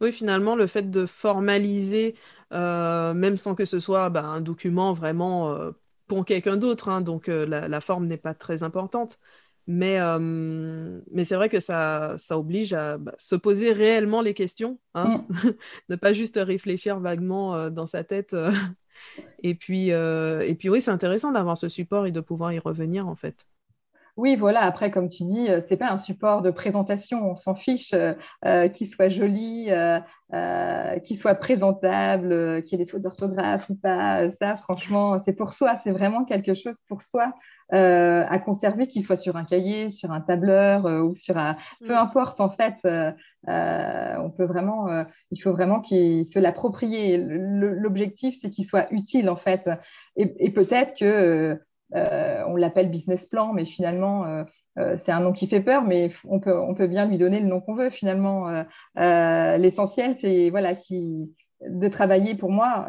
Oui 0.00 0.12
finalement 0.12 0.56
le 0.56 0.66
fait 0.66 0.90
de 0.90 1.06
formaliser 1.06 2.14
même 2.50 3.36
sans 3.36 3.54
que 3.54 3.64
ce 3.64 3.80
soit 3.80 4.10
bah, 4.10 4.24
un 4.24 4.40
document 4.40 4.92
vraiment 4.92 5.56
pour 6.06 6.24
quelqu'un 6.24 6.56
d'autre 6.56 6.88
hein, 6.88 7.00
donc 7.00 7.28
la, 7.28 7.80
forme 7.80 8.06
n'est 8.06 8.16
pas 8.16 8.34
très 8.34 8.62
importante 8.62 9.18
mais, 9.66 9.98
euh, 10.00 11.00
mais 11.10 11.24
c'est 11.24 11.34
vrai 11.34 11.48
que 11.48 11.60
ça, 11.60 12.14
ça 12.18 12.38
oblige 12.38 12.72
à 12.72 12.98
bah, 12.98 13.14
se 13.18 13.34
poser 13.34 13.72
réellement 13.72 14.20
les 14.20 14.34
questions, 14.34 14.78
hein? 14.94 15.24
Mm. 15.28 15.50
ne 15.88 15.96
pas 15.96 16.12
juste 16.12 16.38
réfléchir 16.40 17.00
vaguement 17.00 17.54
euh, 17.54 17.70
dans 17.70 17.86
sa 17.86 18.04
tête. 18.04 18.34
Euh. 18.34 18.52
et, 19.42 19.54
puis, 19.54 19.88
et 19.88 20.54
puis 20.58 20.68
oui, 20.68 20.80
c'est 20.80 20.90
intéressant 20.90 21.32
d'avoir 21.32 21.58
ce 21.58 21.68
support 21.68 22.06
et 22.06 22.12
de 22.12 22.20
pouvoir 22.20 22.52
y 22.52 22.58
revenir 22.58 23.08
en 23.08 23.16
fait. 23.16 23.46
Oui, 24.16 24.36
voilà. 24.36 24.60
Après, 24.62 24.90
comme 24.90 25.08
tu 25.08 25.24
dis, 25.24 25.46
ce 25.46 25.70
n'est 25.70 25.76
pas 25.76 25.90
un 25.90 25.98
support 25.98 26.42
de 26.42 26.50
présentation. 26.50 27.30
On 27.30 27.36
s'en 27.36 27.54
fiche 27.54 27.94
qu'il 28.72 28.88
soit 28.88 29.10
joli, 29.10 29.68
qu'il 31.04 31.18
soit 31.18 31.34
présentable, 31.34 32.62
qu'il 32.62 32.78
y 32.78 32.82
ait 32.82 32.84
des 32.84 32.90
fautes 32.90 33.02
d'orthographe 33.02 33.68
ou 33.68 33.74
pas. 33.74 34.30
Ça, 34.30 34.56
franchement, 34.56 35.20
c'est 35.24 35.34
pour 35.34 35.52
soi. 35.52 35.76
C'est 35.76 35.90
vraiment 35.90 36.24
quelque 36.24 36.54
chose 36.54 36.76
pour 36.88 37.02
soi. 37.02 37.32
Euh, 37.72 38.24
à 38.28 38.38
conserver, 38.38 38.86
qu'il 38.86 39.04
soit 39.04 39.16
sur 39.16 39.36
un 39.36 39.44
cahier, 39.44 39.90
sur 39.90 40.12
un 40.12 40.20
tableur 40.20 40.86
euh, 40.86 41.00
ou 41.00 41.16
sur 41.16 41.36
un... 41.36 41.56
Peu 41.80 41.94
mm. 41.94 41.98
importe, 41.98 42.40
en 42.40 42.48
fait, 42.48 42.76
euh, 42.84 43.10
on 43.48 44.30
peut 44.30 44.44
vraiment, 44.44 44.86
il 45.32 45.42
faut 45.42 45.50
vraiment 45.50 45.80
qu'il 45.80 46.26
se 46.26 46.38
l'approprier. 46.38 47.18
L'objectif, 47.18 48.36
c'est 48.40 48.50
qu'il 48.50 48.66
soit 48.66 48.86
utile, 48.92 49.28
en 49.28 49.36
fait. 49.36 49.68
Et, 50.16 50.50
peut-être 50.50 50.94
que 50.96 51.60
on 51.96 52.56
l'appelle 52.56 52.90
business 52.90 53.26
plan, 53.26 53.52
mais 53.52 53.64
finalement, 53.64 54.44
c'est 54.98 55.12
un 55.12 55.20
nom 55.20 55.32
qui 55.32 55.46
fait 55.46 55.60
peur, 55.60 55.84
mais 55.84 56.12
on 56.24 56.40
peut, 56.40 56.58
on 56.58 56.74
peut 56.74 56.86
bien 56.86 57.06
lui 57.06 57.18
donner 57.18 57.40
le 57.40 57.46
nom 57.46 57.60
qu'on 57.60 57.74
veut, 57.74 57.90
finalement. 57.90 58.64
L'essentiel, 58.94 60.16
c'est 60.20 60.50
voilà, 60.50 60.74
qui, 60.74 61.34
de 61.66 61.88
travailler 61.88 62.34
pour 62.34 62.50
moi. 62.50 62.86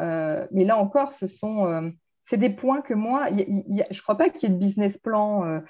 mais 0.52 0.64
là 0.64 0.76
encore, 0.76 1.12
ce 1.12 1.26
sont 1.26 1.92
c'est 2.28 2.36
des 2.36 2.50
points 2.50 2.82
que 2.82 2.92
moi, 2.92 3.28
je 3.30 3.42
ne 3.42 4.02
crois 4.02 4.18
pas 4.18 4.28
qu'il 4.28 4.48
y 4.48 4.52
ait 4.52 4.54
de 4.54 4.60
business 4.60 4.98
plan 4.98 5.62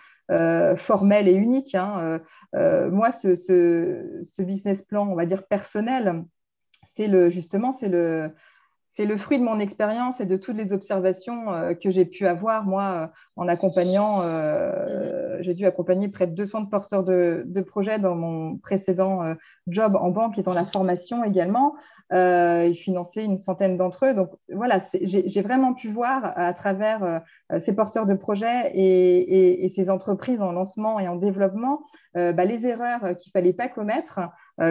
formel 0.76 1.28
et 1.28 1.34
unique. 1.34 1.74
Hein. 1.74 2.20
moi, 2.52 3.12
ce, 3.12 3.36
ce, 3.36 4.42
business 4.42 4.82
plan, 4.82 5.08
on 5.08 5.14
va 5.14 5.26
dire 5.26 5.46
personnel, 5.46 6.24
c'est 6.82 7.06
le, 7.06 7.30
justement, 7.30 7.70
c'est 7.70 7.88
le, 7.88 8.32
c'est 8.90 9.04
le 9.04 9.16
fruit 9.16 9.38
de 9.38 9.44
mon 9.44 9.60
expérience 9.60 10.20
et 10.20 10.26
de 10.26 10.36
toutes 10.36 10.56
les 10.56 10.72
observations 10.72 11.52
euh, 11.52 11.74
que 11.74 11.90
j'ai 11.90 12.04
pu 12.04 12.26
avoir, 12.26 12.64
moi, 12.64 12.82
euh, 12.82 13.06
en 13.36 13.46
accompagnant, 13.46 14.22
euh, 14.22 15.36
mhm. 15.36 15.42
j'ai 15.42 15.54
dû 15.54 15.66
accompagner 15.66 16.08
près 16.08 16.26
de 16.26 16.34
200 16.34 16.66
porteurs 16.66 17.04
de, 17.04 17.44
projets 17.66 17.98
dans 17.98 18.14
mon 18.14 18.56
précédent 18.56 19.34
job 19.66 19.96
en 19.96 20.10
banque 20.10 20.38
et 20.38 20.42
dans 20.42 20.54
la 20.54 20.64
formation 20.64 21.22
également, 21.24 21.74
et 22.12 22.72
financer 22.74 23.22
une 23.22 23.36
centaine 23.36 23.76
d'entre 23.76 24.06
eux. 24.06 24.14
Donc 24.14 24.30
voilà, 24.50 24.78
j'ai 25.02 25.42
vraiment 25.42 25.74
pu 25.74 25.88
voir 25.88 26.32
à 26.36 26.54
travers 26.54 27.20
ces 27.58 27.74
porteurs 27.74 28.06
de 28.06 28.14
projets 28.14 28.72
et, 28.74 29.68
ces 29.68 29.90
entreprises 29.90 30.40
en 30.40 30.52
lancement 30.52 30.98
et 30.98 31.08
en 31.08 31.16
développement 31.16 31.82
bah, 32.14 32.44
les 32.44 32.66
erreurs 32.66 33.00
qu'il 33.16 33.30
ne 33.30 33.32
fallait 33.32 33.52
pas 33.52 33.68
commettre 33.68 34.20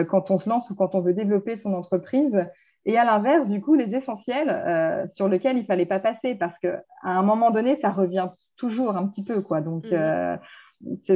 quand 0.08 0.30
on 0.30 0.38
se 0.38 0.48
lance 0.48 0.70
ou 0.70 0.74
quand 0.74 0.94
on 0.94 1.00
veut 1.00 1.14
développer 1.14 1.56
son 1.56 1.74
entreprise 1.74 2.48
et 2.88 2.96
à 2.96 3.04
l'inverse, 3.04 3.50
du 3.50 3.60
coup, 3.60 3.74
les 3.74 3.94
essentiels 3.94 4.48
euh, 4.48 5.06
sur 5.08 5.28
lesquels 5.28 5.58
il 5.58 5.66
fallait 5.66 5.84
pas 5.84 5.98
passer 5.98 6.34
parce 6.34 6.58
qu'à 6.58 6.82
un 7.02 7.22
moment 7.22 7.50
donné, 7.50 7.76
ça 7.76 7.90
revient 7.90 8.30
toujours 8.56 8.96
un 8.96 9.06
petit 9.06 9.22
peu. 9.22 9.42
Quoi. 9.42 9.60
Donc, 9.60 9.84
mhm. 9.84 9.92
euh, 9.92 10.36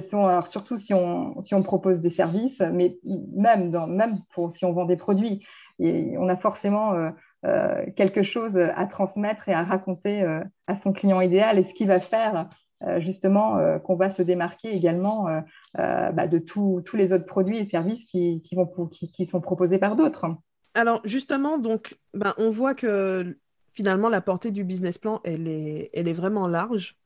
sont, 0.01 0.43
surtout 0.45 0.77
si 0.77 0.93
on, 0.93 1.41
si 1.41 1.55
on 1.55 1.63
propose 1.63 2.01
des 2.01 2.11
services, 2.11 2.61
mais 2.61 2.99
même, 3.35 3.71
dans, 3.71 3.87
même 3.87 4.19
pour, 4.35 4.53
si 4.53 4.67
on 4.67 4.73
vend 4.75 4.85
des 4.85 4.99
produits, 4.99 5.47
et 5.79 6.15
on 6.19 6.29
a 6.29 6.37
forcément 6.37 6.93
euh, 7.47 7.87
quelque 7.97 8.23
chose 8.23 8.59
à 8.59 8.85
transmettre 8.85 9.49
et 9.49 9.55
à 9.55 9.63
raconter 9.63 10.23
à 10.67 10.77
son 10.77 10.93
client 10.93 11.23
idéal 11.23 11.59
et 11.59 11.65
ce 11.65 11.73
qui 11.73 11.87
va 11.87 12.01
faire 12.01 12.51
justement 12.99 13.79
qu'on 13.81 13.97
va 13.97 14.11
se 14.11 14.23
démarquer 14.23 14.77
également 14.77 15.27
bah, 15.75 16.27
de 16.27 16.39
tous 16.39 16.85
les 16.95 17.13
autres 17.15 17.27
produits 17.27 17.59
et 17.59 17.65
services 17.65 18.05
qui, 18.05 18.43
qui, 18.43 18.57
vont, 18.57 18.67
qui, 18.91 19.11
qui 19.11 19.25
sont 19.25 19.41
proposés 19.41 19.79
par 19.79 19.97
d'autres 19.97 20.27
alors 20.75 21.01
justement, 21.05 21.59
donc, 21.59 21.99
ben, 22.15 22.35
on 22.39 22.51
voit 22.51 22.75
que 22.75 23.37
finalement 23.73 24.09
la 24.09 24.21
portée 24.21 24.51
du 24.51 24.65
business 24.65 24.99
plan, 24.99 25.21
elle 25.25 25.49
est, 25.49 25.91
elle 25.93 26.09
est 26.09 26.13
vraiment 26.13 26.47
large, 26.47 26.97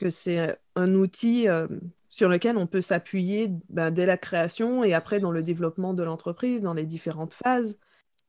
que 0.00 0.10
c'est 0.10 0.58
un 0.76 0.94
outil 0.94 1.48
euh, 1.48 1.66
sur 2.08 2.28
lequel 2.28 2.56
on 2.56 2.66
peut 2.66 2.80
s'appuyer 2.80 3.50
ben, 3.68 3.90
dès 3.90 4.06
la 4.06 4.16
création 4.16 4.84
et 4.84 4.94
après 4.94 5.20
dans 5.20 5.32
le 5.32 5.42
développement 5.42 5.94
de 5.94 6.02
l'entreprise, 6.02 6.62
dans 6.62 6.74
les 6.74 6.86
différentes 6.86 7.34
phases. 7.34 7.78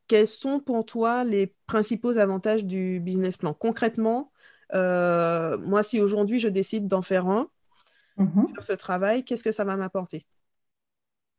Quels 0.08 0.28
sont 0.28 0.60
pour 0.60 0.86
toi 0.86 1.24
les 1.24 1.54
principaux 1.68 2.18
avantages 2.18 2.66
du 2.66 3.00
business 3.00 3.38
plan? 3.38 3.54
Concrètement, 3.54 4.32
euh, 4.74 5.58
moi, 5.60 5.84
si 5.84 6.02
aujourd'hui 6.02 6.40
je 6.40 6.48
décide 6.48 6.88
d'en 6.88 7.04
faire 7.04 7.28
un, 7.28 7.48
mm-hmm. 8.18 8.54
sur 8.54 8.64
ce 8.64 8.74
travail, 8.74 9.24
qu'est-ce 9.24 9.44
que 9.44 9.52
ça 9.52 9.64
va 9.64 9.76
m'apporter? 9.76 10.26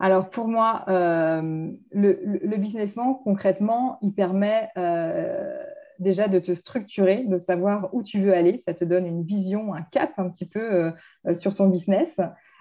Alors 0.01 0.31
pour 0.31 0.49
moi, 0.49 0.85
euh, 0.89 1.71
le, 1.93 2.57
business 2.57 2.95
plan, 2.95 3.15
concrètement, 3.15 3.99
il 4.01 4.15
permet 4.15 4.71
euh, 4.79 5.63
déjà 5.99 6.27
de 6.27 6.39
te 6.39 6.55
structurer, 6.55 7.27
de 7.27 7.37
savoir 7.37 7.93
où 7.93 8.03
tu 8.03 8.19
veux 8.23 8.33
aller. 8.33 8.59
Ça 8.59 8.73
te 8.73 8.83
donne 8.87 9.07
une 9.07 9.23
vision, 9.23 9.75
un 9.75 9.83
cap 9.83 10.13
un 10.17 10.31
petit 10.31 10.49
peu 10.49 10.93
euh, 11.27 11.35
sur 11.35 11.55
ton 11.55 11.69
business. 11.69 12.19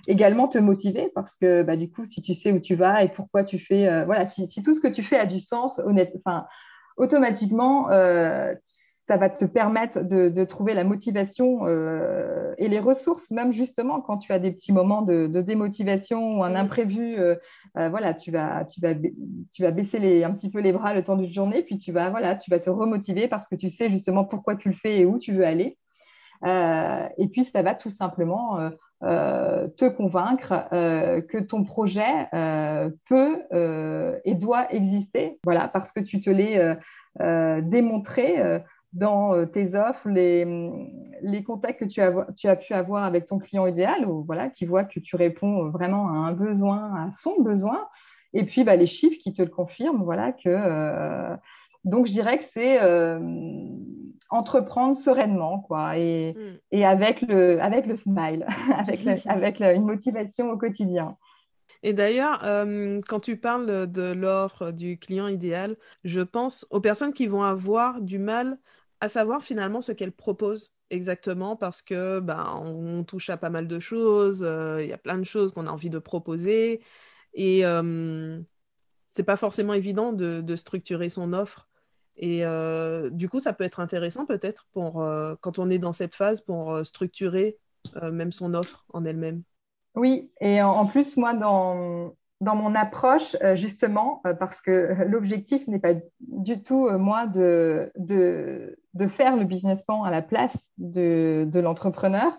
Également 0.08 0.50
te 0.50 0.58
motiver 0.58 1.12
parce 1.16 1.34
que 1.36 1.64
bah, 1.64 1.78
du 1.78 1.90
coup, 1.90 2.04
si 2.04 2.22
tu 2.22 2.34
sais 2.34 2.52
où 2.52 2.60
tu 2.60 2.76
vas 2.76 3.06
et 3.06 3.10
pourquoi 3.10 3.46
tu 3.46 3.58
fais, 3.58 4.04
voilà, 4.04 4.28
si, 4.28 4.62
tout 4.62 4.74
ce 4.74 4.82
que 4.82 4.88
tu 4.90 5.02
fais 5.02 5.18
a 5.18 5.26
du 5.26 5.40
sens, 5.40 5.80
honnête, 5.80 6.14
automatiquement, 6.98 7.88
ça 9.10 9.18
va 9.18 9.28
te 9.32 9.44
permettre 9.44 10.04
de, 10.04 10.44
trouver 10.44 10.76
la 10.76 10.84
motivation 10.84 11.62
euh, 11.66 12.54
et 12.60 12.68
les 12.68 12.78
ressources, 12.78 13.32
même 13.32 13.52
justement 13.52 14.02
quand 14.02 14.20
tu 14.20 14.32
as 14.32 14.38
des 14.38 14.52
petits 14.52 14.72
moments 14.72 15.02
de, 15.02 15.26
démotivation 15.42 16.38
ou 16.38 16.44
un 16.44 16.54
imprévu, 16.54 17.18
euh, 17.18 17.36
euh, 17.80 17.90
voilà, 17.90 18.14
tu 18.14 18.30
vas, 18.30 18.66
tu, 18.66 18.80
vas, 18.80 18.94
tu 19.52 19.64
vas 19.64 19.72
baisser 19.72 19.98
les, 19.98 20.24
un 20.24 20.32
petit 20.32 20.52
peu 20.52 20.60
les 20.60 20.72
bras 20.72 20.94
le 20.94 21.04
temps 21.04 21.16
d'une 21.16 21.34
journée, 21.34 21.64
puis 21.64 21.80
tu 21.80 21.92
vas, 21.92 22.12
voilà, 22.12 22.36
tu 22.36 22.52
vas 22.52 22.60
te 22.60 22.70
remotiver 22.70 23.28
parce 23.28 23.48
que 23.48 23.56
tu 23.56 23.68
sais 23.68 23.90
justement 23.90 24.26
pourquoi 24.26 24.56
tu 24.56 24.70
le 24.70 24.76
fais 24.76 25.00
et 25.00 25.06
où 25.08 25.18
tu 25.18 25.34
veux 25.34 25.44
aller. 25.44 25.76
et 26.46 27.28
puis, 27.32 27.46
ça 27.46 27.64
va 27.64 27.74
tout 27.74 27.90
simplement 27.90 28.60
te 29.02 29.90
convaincre 29.90 30.54
que 30.70 31.40
ton 31.40 31.64
projet 31.64 32.28
peut 33.10 33.42
et 34.24 34.36
doit 34.36 34.72
exister, 34.72 35.40
voilà, 35.44 35.68
parce 35.68 35.92
que 35.92 36.00
tu 36.00 36.22
te 36.22 36.30
l'es 36.30 36.78
démontré 37.64 38.62
dans 38.94 39.34
euh, 39.34 39.46
tes 39.46 39.76
offres, 39.76 40.10
les, 40.10 40.46
les 41.22 41.44
contacts 41.44 41.80
que 41.80 41.86
tu 41.86 42.02
as, 42.02 42.28
tu 42.36 42.48
as, 42.48 42.56
pu 42.56 42.74
avoir 42.74 43.04
avec 43.04 43.26
ton 43.26 43.38
client 43.38 43.68
idéal, 43.68 44.06
ou, 44.06 44.24
voilà, 44.24 44.50
qui 44.50 44.66
voit 44.66 44.84
que 44.84 45.00
tu 45.00 45.16
réponds 45.16 45.70
vraiment 45.70 46.08
à 46.08 46.12
un 46.12 46.34
besoin, 46.34 46.96
à 46.96 47.12
son 47.12 47.42
besoin, 47.42 47.88
et 48.34 48.46
puis 48.46 48.64
bah, 48.64 48.76
les 48.76 48.88
chiffres 48.88 49.18
qui 49.22 49.34
te 49.34 49.42
le 49.42 49.50
confirment, 49.50 50.04
voilà, 50.04 50.32
que... 50.32 50.50
Euh, 50.50 51.36
donc, 51.86 52.08
je 52.08 52.12
dirais 52.12 52.40
que 52.40 52.44
c'est 52.52 52.82
euh, 52.82 53.20
entreprendre 54.30 54.98
sereinement, 54.98 55.60
quoi, 55.60 55.98
et, 55.98 56.34
mm. 56.34 56.58
et, 56.72 56.86
avec, 56.86 57.22
le, 57.22 57.62
avec 57.62 57.86
le 57.86 57.96
smile, 57.96 58.46
avec, 58.76 59.06
avec 59.28 59.62
une 59.62 59.86
motivation 59.86 60.50
au 60.50 60.58
quotidien. 60.58 61.16
Et 61.82 61.94
d'ailleurs, 61.94 62.42
quand 63.08 63.22
tu 63.22 63.38
parles 63.38 63.90
de 63.90 64.12
l'offre 64.12 64.72
du 64.72 64.98
client 64.98 65.30
idéal, 65.30 65.78
je 66.04 66.20
pense 66.20 66.68
aux 66.72 66.82
personnes 66.82 67.14
qui 67.14 67.26
vont 67.26 67.44
avoir 67.44 68.02
du 68.02 68.20
mal 68.20 68.58
à 69.02 69.10
savoir 69.10 69.44
finalement 69.44 69.82
ce 69.82 69.92
qu'elle 69.92 70.12
propose 70.12 70.74
exactement 70.90 71.56
parce 71.56 71.82
que 71.82 72.20
ben, 72.20 72.62
on 72.66 73.04
touche 73.04 73.30
à 73.30 73.38
pas 73.38 73.50
mal 73.50 73.68
de 73.68 73.80
choses, 73.80 74.44
euh, 74.44 74.84
il 74.84 74.90
y 74.90 74.94
a 74.94 74.98
plein 74.98 75.18
de 75.18 75.24
choses 75.24 75.54
qu'on 75.54 75.68
a 75.68 75.72
envie 75.72 75.90
de 75.90 76.00
proposer 76.00 76.82
et 77.34 77.66
euh, 77.66 78.40
c'est 79.14 79.24
pas 79.24 79.38
forcément 79.38 79.74
évident 79.74 80.14
de, 80.14 80.56
structurer 80.56 81.10
son 81.10 81.34
offre. 81.34 81.68
Et 82.18 82.46
euh, 82.46 83.10
du 83.10 83.30
coup, 83.30 83.40
ça 83.40 83.54
peut 83.54 83.64
être 83.64 83.80
intéressant 83.80 84.26
peut-être 84.26 84.68
pour 84.74 85.06
quand 85.42 85.60
on 85.60 85.70
est 85.70 85.80
dans 85.80 85.94
cette 85.94 86.16
phase 86.16 86.42
pour 86.42 86.86
structurer 86.86 87.58
même 88.02 88.32
son 88.32 88.54
offre 88.54 88.86
en 88.94 89.06
elle-même. 89.06 89.44
Oui, 89.96 90.30
et 90.42 90.62
en 90.62 90.86
plus, 90.86 91.18
moi, 91.18 91.34
dans, 91.34 92.16
dans 92.42 92.56
mon 92.56 92.74
approche, 92.76 93.36
euh, 93.44 93.56
justement, 93.56 94.22
euh, 94.26 94.34
parce 94.34 94.62
que 94.62 95.04
l'objectif 95.06 95.68
n'est 95.68 95.80
pas 95.80 95.94
du 96.22 96.64
tout, 96.64 96.88
euh, 96.88 96.98
moi, 96.98 97.28
de, 97.28 97.92
de, 97.98 98.76
faire 99.10 99.36
le 99.36 99.44
business 99.44 99.84
plan 99.84 100.04
à 100.04 100.12
la 100.12 100.22
place 100.22 100.68
de, 100.78 101.48
de 101.50 101.60
l'entrepreneur. 101.60 102.38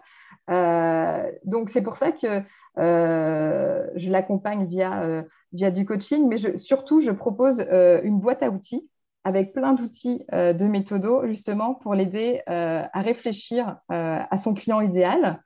donc, 1.45 1.71
c'est 1.71 1.83
pour 1.83 1.97
ça 1.97 2.13
que 2.13 2.43
je 2.77 4.11
l'accompagne 4.11 4.67
via, 4.67 5.25
via 5.53 5.71
du 5.71 5.85
coaching, 5.85 6.29
mais 6.29 6.37
surtout, 6.57 7.01
je 7.01 7.11
propose 7.11 7.61
une 7.61 8.21
boîte 8.21 8.43
à 8.43 8.51
outils 8.51 8.89
avec 9.25 9.53
plein 9.53 9.73
d'outils 9.73 10.25
de 10.33 10.65
méthodo, 10.65 11.27
justement, 11.27 11.75
pour 11.75 11.95
l'aider 11.95 12.43
à 12.47 13.01
réfléchir 13.01 13.79
à 13.89 14.37
son 14.37 14.53
client 14.55 14.83
idéal, 14.83 15.43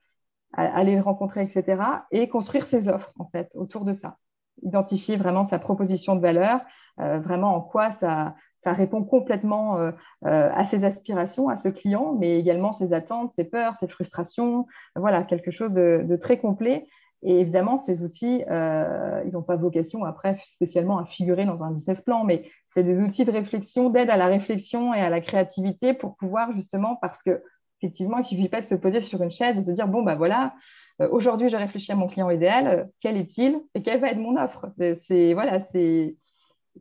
aller 0.53 0.97
le 0.97 1.03
rencontrer, 1.03 1.43
etc., 1.43 1.81
et 2.11 2.29
construire 2.29 2.65
ses 2.65 2.89
offres, 2.89 3.13
en 3.19 3.27
fait, 3.27 3.51
autour 3.55 3.85
de 3.85 3.93
ça 3.93 4.17
identifier 4.63 5.17
vraiment 5.17 5.45
sa 5.45 5.59
proposition 5.59 6.17
de 6.17 6.21
valeur, 6.21 6.61
euh, 7.01 7.19
vraiment 7.19 7.57
en 7.57 7.61
quoi 7.61 7.91
ça, 7.91 8.35
ça 8.57 8.73
répond 8.73 9.03
complètement 9.03 9.79
euh, 9.79 9.91
euh, 10.27 10.51
à 10.55 10.65
ses 10.65 10.85
aspirations, 10.85 11.49
à 11.49 11.57
ce 11.57 11.69
client, 11.69 12.15
mais 12.19 12.39
également 12.39 12.73
ses 12.73 12.93
attentes, 12.93 13.31
ses 13.33 13.45
peurs, 13.45 13.77
ses 13.77 13.89
frustrations. 13.89 14.67
Voilà, 14.97 15.23
quelque 15.25 15.51
chose 15.51 15.73
de, 15.73 16.17
très 16.21 16.39
complet. 16.39 16.87
Et 17.27 17.41
évidemment, 17.41 17.79
ces 17.79 18.03
outils, 18.03 18.45
ils 18.51 19.33
n'ont 19.33 19.43
pas 19.43 19.57
vocation 19.57 20.05
après 20.05 20.39
spécialement 20.45 20.99
à 20.99 21.07
figurer 21.07 21.47
dans 21.47 21.65
un 21.65 21.71
business 21.71 22.03
plan, 22.03 22.23
mais 22.23 22.51
c'est 22.69 22.83
des 22.83 23.01
outils 23.01 23.25
de 23.25 23.31
réflexion, 23.31 23.89
d'aide 23.89 24.11
à 24.11 24.19
la 24.19 24.27
réflexion 24.27 24.93
et 24.93 25.01
à 25.01 25.09
la 25.09 25.23
créativité 25.23 25.95
pour 25.95 26.17
pouvoir 26.17 26.53
justement, 26.53 26.97
parce 26.97 27.23
que 27.23 27.43
effectivement, 27.81 28.19
il 28.19 28.21
ne 28.21 28.27
suffit 28.27 28.49
pas 28.51 28.61
de 28.61 28.67
se 28.67 28.75
poser 28.75 29.01
sur 29.01 29.23
une 29.23 29.31
chaise 29.31 29.59
et 29.59 29.63
se 29.63 29.71
dire 29.71 29.89
bon, 29.89 30.03
bah 30.03 30.17
voilà, 30.17 30.53
aujourd'hui, 30.99 31.49
je 31.49 31.57
réfléchis 31.57 31.93
à 31.93 31.97
mon 31.97 32.07
client 32.07 32.31
idéal, 32.31 32.67
euh, 32.67 32.85
quel 33.01 33.17
est-il 33.17 33.61
et 33.75 33.83
quelle 33.83 34.01
va 34.01 34.11
être 34.11 34.19
mon 34.19 34.37
offre? 34.37 34.67
Euh, 34.81 34.95
C'est 34.97 35.35
voilà, 35.35 35.61
c'est 35.63 36.17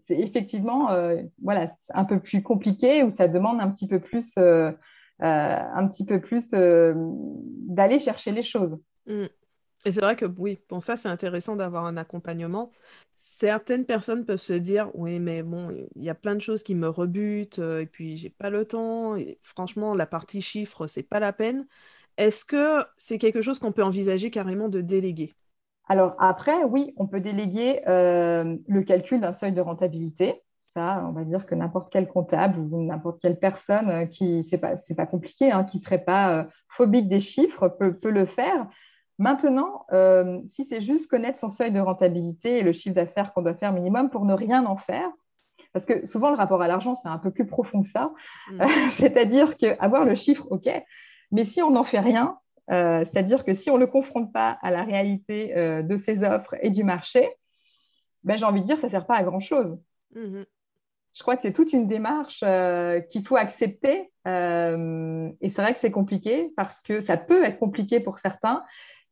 effectivement 0.10 0.90
voilà, 1.42 1.66
un 1.94 2.06
peu 2.06 2.20
plus 2.20 2.42
compliqué 2.42 3.04
où 3.04 3.12
ça 3.12 3.28
demande 3.28 3.62
un 3.62 3.70
petit 3.70 3.88
peu 3.88 4.00
plus, 4.00 4.36
un 4.38 5.88
petit 5.88 6.04
peu 6.04 6.20
plus 6.20 6.50
d'aller 6.52 8.00
chercher 8.00 8.32
les 8.32 8.42
choses. 8.42 8.80
Mm. 9.06 9.26
Et 9.86 9.92
c'est 9.92 10.02
vrai 10.02 10.16
que 10.16 10.26
oui, 10.26 10.60
pour 10.68 10.82
ça, 10.82 10.98
c'est 10.98 11.10
intéressant 11.10 11.56
d'avoir 11.56 11.86
un 11.86 11.98
accompagnement. 11.98 12.72
Certaines 13.18 13.86
personnes 13.86 14.26
peuvent 14.26 14.42
se 14.42 14.54
dire, 14.54 14.90
oui, 14.96 15.20
mais 15.20 15.44
bon, 15.44 15.70
il 15.96 16.04
y 16.04 16.10
a 16.10 16.16
plein 16.16 16.34
de 16.36 16.42
choses 16.42 16.64
qui 16.64 16.74
me 16.74 16.88
rebutent, 16.88 17.60
et 17.60 17.86
puis 17.86 18.18
j'ai 18.18 18.30
pas 18.32 18.50
le 18.50 18.66
temps, 18.66 19.16
franchement, 19.44 19.94
la 19.94 20.08
partie 20.08 20.42
chiffres, 20.42 20.88
c'est 20.88 21.04
pas 21.04 21.20
la 21.20 21.34
peine. 21.34 21.68
Est-ce 22.18 22.46
que 22.46 22.84
c'est 22.98 23.18
quelque 23.18 23.42
chose 23.42 23.60
qu'on 23.60 23.72
peut 23.72 23.84
envisager 23.84 24.32
carrément 24.32 24.70
de 24.70 24.82
déléguer? 24.82 25.34
Alors 25.88 26.16
après, 26.20 26.64
oui, 26.64 26.94
on 26.98 27.08
peut 27.08 27.20
déléguer 27.20 27.82
euh, 27.88 28.56
le 28.68 28.84
calcul 28.84 29.20
d'un 29.20 29.34
seuil 29.34 29.52
de 29.52 29.62
rentabilité. 29.62 30.42
Ça, 30.58 31.04
on 31.08 31.12
va 31.12 31.24
dire 31.24 31.46
que 31.46 31.56
n'importe 31.56 31.92
quel 31.92 32.08
comptable 32.08 32.60
ou 32.60 32.84
n'importe 32.84 33.22
quelle 33.22 33.38
personne 33.38 34.08
qui, 34.10 34.44
c'est 34.44 34.58
pas, 34.58 34.78
c'est 34.78 34.96
pas 34.96 35.06
compliqué, 35.06 35.52
hein, 35.52 35.66
qui 35.66 35.80
serait 35.80 36.04
pas 36.04 36.48
phobique 36.70 37.10
des 37.10 37.20
chiffres 37.20 37.68
peut, 37.68 37.94
peut 37.94 38.10
le 38.10 38.26
faire. 38.26 38.68
Maintenant, 39.20 39.86
si 40.48 40.66
c'est 40.66 40.82
juste 40.82 41.10
connaître 41.10 41.38
son 41.38 41.50
seuil 41.50 41.72
de 41.72 41.80
rentabilité 41.80 42.60
et 42.60 42.64
le 42.64 42.72
chiffre 42.72 42.96
d'affaires 42.96 43.34
qu'on 43.34 43.44
doit 43.44 43.54
faire 43.54 43.74
minimum 43.74 44.10
pour 44.10 44.26
ne 44.26 44.34
rien 44.34 44.66
en 44.66 44.78
faire, 44.78 45.12
parce 45.74 45.86
que 45.86 46.06
souvent 46.06 46.30
le 46.30 46.38
rapport 46.38 46.62
à 46.62 46.68
l'argent, 46.68 46.96
c'est 46.96 47.10
un 47.10 47.18
peu 47.18 47.32
plus 47.32 47.46
profond 47.46 47.82
que 47.82 47.90
ça. 47.90 48.12
Mm. 48.52 48.64
c'est-à-dire 48.92 49.58
qu'avoir 49.58 50.06
le 50.06 50.16
chiffre, 50.16 50.48
OK, 50.52 50.70
mais 51.34 51.46
si 51.46 51.62
on 51.64 51.72
n'en 51.72 51.84
fait 51.84 52.00
rien, 52.00 52.38
euh, 52.72 53.00
c'est-à-dire 53.00 53.44
que 53.44 53.54
si 53.54 53.70
on 53.70 53.76
ne 53.76 53.82
le 53.82 53.88
confronte 53.88 54.32
pas 54.32 54.58
à 54.62 54.72
la 54.72 54.84
réalité 54.84 55.58
euh, 55.58 55.82
de 55.82 55.98
ses 55.98 56.24
offres 56.24 56.56
et 56.62 56.70
du 56.70 56.84
marché, 56.84 57.28
ben, 58.24 58.38
j'ai 58.38 58.46
envie 58.46 58.62
de 58.62 58.66
dire, 58.66 58.78
ça 58.78 58.88
ne 58.88 58.92
sert 58.92 59.06
pas 59.08 59.16
à 59.16 59.24
grand-chose. 59.24 59.78
Mm-hmm. 60.16 60.46
Je 61.14 61.22
crois 61.22 61.36
que 61.36 61.42
c'est 61.42 61.52
toute 61.52 61.74
une 61.74 61.88
démarche 61.88 62.42
euh, 62.44 63.02
qu'il 63.02 63.26
faut 63.26 63.36
accepter. 63.36 64.12
et 64.26 65.50
c'est 65.50 65.62
vrai 65.62 65.74
que 65.74 65.80
c'est 65.80 65.92
compliqué 65.92 66.54
parce 66.56 66.80
que 66.80 67.02
ça 67.02 67.18
peut 67.18 67.44
être 67.44 67.60
compliqué 67.60 68.00
pour 68.00 68.20
certains. 68.20 68.64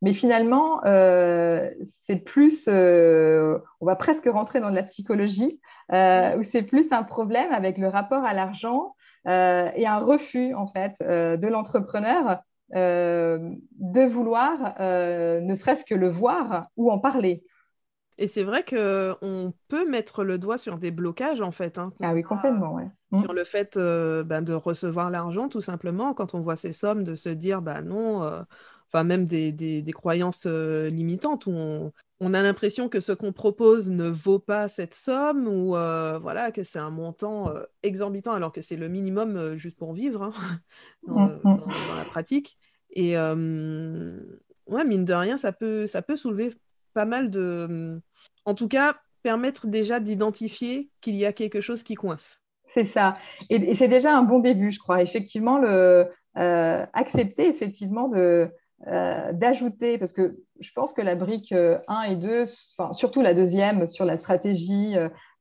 Mais 0.04 0.14
finalement, 0.14 0.82
c'est 0.84 2.24
plus, 2.26 2.68
on 2.68 3.86
va 3.86 3.96
presque 3.96 4.26
rentrer 4.26 4.60
dans 4.60 4.72
de 4.72 4.76
la 4.76 4.82
psychologie, 4.82 5.60
où 5.92 6.44
c'est 6.44 6.64
plus 6.64 6.92
un 6.92 7.04
problème 7.04 7.52
avec 7.52 7.78
le 7.78 7.88
rapport 7.88 8.26
à 8.26 8.34
l'argent 8.34 8.96
et 9.26 9.88
un 9.88 10.00
refus 10.00 10.54
en 10.56 10.68
fait 10.68 10.96
de 11.00 11.48
l'entrepreneur 11.48 12.42
euh, 12.74 13.54
de 13.80 14.02
vouloir 14.02 14.76
euh, 14.80 15.42
ne 15.42 15.56
serait-ce 15.56 15.84
que 15.84 15.96
le 15.96 16.10
voir 16.10 16.68
ou 16.78 16.90
en 16.90 17.00
parler. 17.00 17.44
Et 18.18 18.28
c'est 18.28 18.44
vrai 18.44 18.64
qu'on 18.64 19.54
peut 19.68 19.90
mettre 19.90 20.24
le 20.24 20.38
doigt 20.38 20.58
sur 20.58 20.78
des 20.78 20.92
blocages, 20.92 21.42
en 21.42 21.52
fait. 21.52 21.78
Hein, 21.78 21.92
ah 22.02 22.14
oui, 22.14 22.24
complètement, 22.24 22.76
ouais. 22.76 22.88
Sur 23.24 23.34
le 23.34 23.44
fait 23.44 23.76
euh, 23.76 24.24
ben, 24.24 24.42
de 24.42 24.54
recevoir 24.54 25.10
l'argent, 25.10 25.50
tout 25.50 25.60
simplement, 25.60 26.14
quand 26.14 26.34
on 26.34 26.40
voit 26.40 26.56
ces 26.56 26.72
sommes, 26.72 27.04
de 27.04 27.16
se 27.16 27.28
dire, 27.28 27.62
bah 27.62 27.82
non, 27.82 28.22
enfin 28.88 29.04
même 29.04 29.26
des, 29.26 29.52
des, 29.52 29.92
croyances 29.92 30.46
limitantes 30.46 31.48
où 31.48 31.52
on, 31.52 31.92
on 32.22 32.34
a 32.34 32.42
l'impression 32.42 32.88
que 32.88 33.02
ce 33.02 33.12
qu'on 33.12 33.34
propose 33.34 33.90
ne 33.90 34.08
vaut 34.08 34.40
pas 34.40 34.70
cette 34.70 34.94
somme 34.94 35.48
ou 35.48 35.72
voilà 35.72 36.52
que 36.52 36.64
c'est 36.64 36.80
un 36.80 36.92
montant 36.92 37.52
exorbitant 37.84 38.34
alors 38.34 38.54
que 38.54 38.62
c'est 38.62 38.78
le 38.78 38.88
minimum 38.88 39.58
juste 39.58 39.78
pour 39.78 39.94
vivre 39.94 40.24
hein, 40.24 40.34
dans, 41.08 41.28
mm, 41.28 41.40
mm. 41.44 41.58
dans, 41.90 41.96
la 41.98 42.06
pratique. 42.06 42.58
Et 42.92 43.18
ouais, 43.18 44.86
mine 44.86 45.06
de 45.06 45.14
rien, 45.14 45.38
ça 45.38 45.52
peut, 45.52 45.86
ça 45.88 46.02
peut 46.02 46.16
soulever 46.16 46.54
pas 46.94 47.06
mal 47.06 47.30
de... 47.30 48.02
En 48.46 48.54
tout 48.54 48.68
cas, 48.68 48.98
permettre 49.24 49.68
déjà 49.68 50.00
d'identifier 50.00 50.90
qu'il 51.02 51.16
y 51.16 51.26
a 51.26 51.34
quelque 51.34 51.62
chose 51.62 51.84
qui 51.84 51.96
coince. 51.96 52.40
C'est 52.66 52.86
ça. 52.86 53.18
Et, 53.50 53.76
c'est 53.76 53.88
déjà 53.88 54.16
un 54.16 54.24
bon 54.24 54.40
début, 54.40 54.72
je 54.72 54.80
crois. 54.80 55.02
Effectivement, 55.02 55.58
le, 55.58 56.10
euh, 56.38 56.86
accepter 56.94 57.48
effectivement 57.50 58.08
de, 58.08 58.50
euh, 58.88 59.32
d'ajouter, 59.34 59.98
parce 59.98 60.12
que 60.12 60.40
je 60.60 60.72
pense 60.74 60.94
que 60.94 61.02
la 61.02 61.16
brique 61.16 61.52
1 61.52 61.56
euh, 61.56 61.80
et 62.10 62.16
2, 62.16 62.46
surtout 62.92 63.22
la 63.22 63.34
deuxième 63.34 63.88
sur 63.88 64.06
la 64.06 64.18
stratégie, 64.18 64.96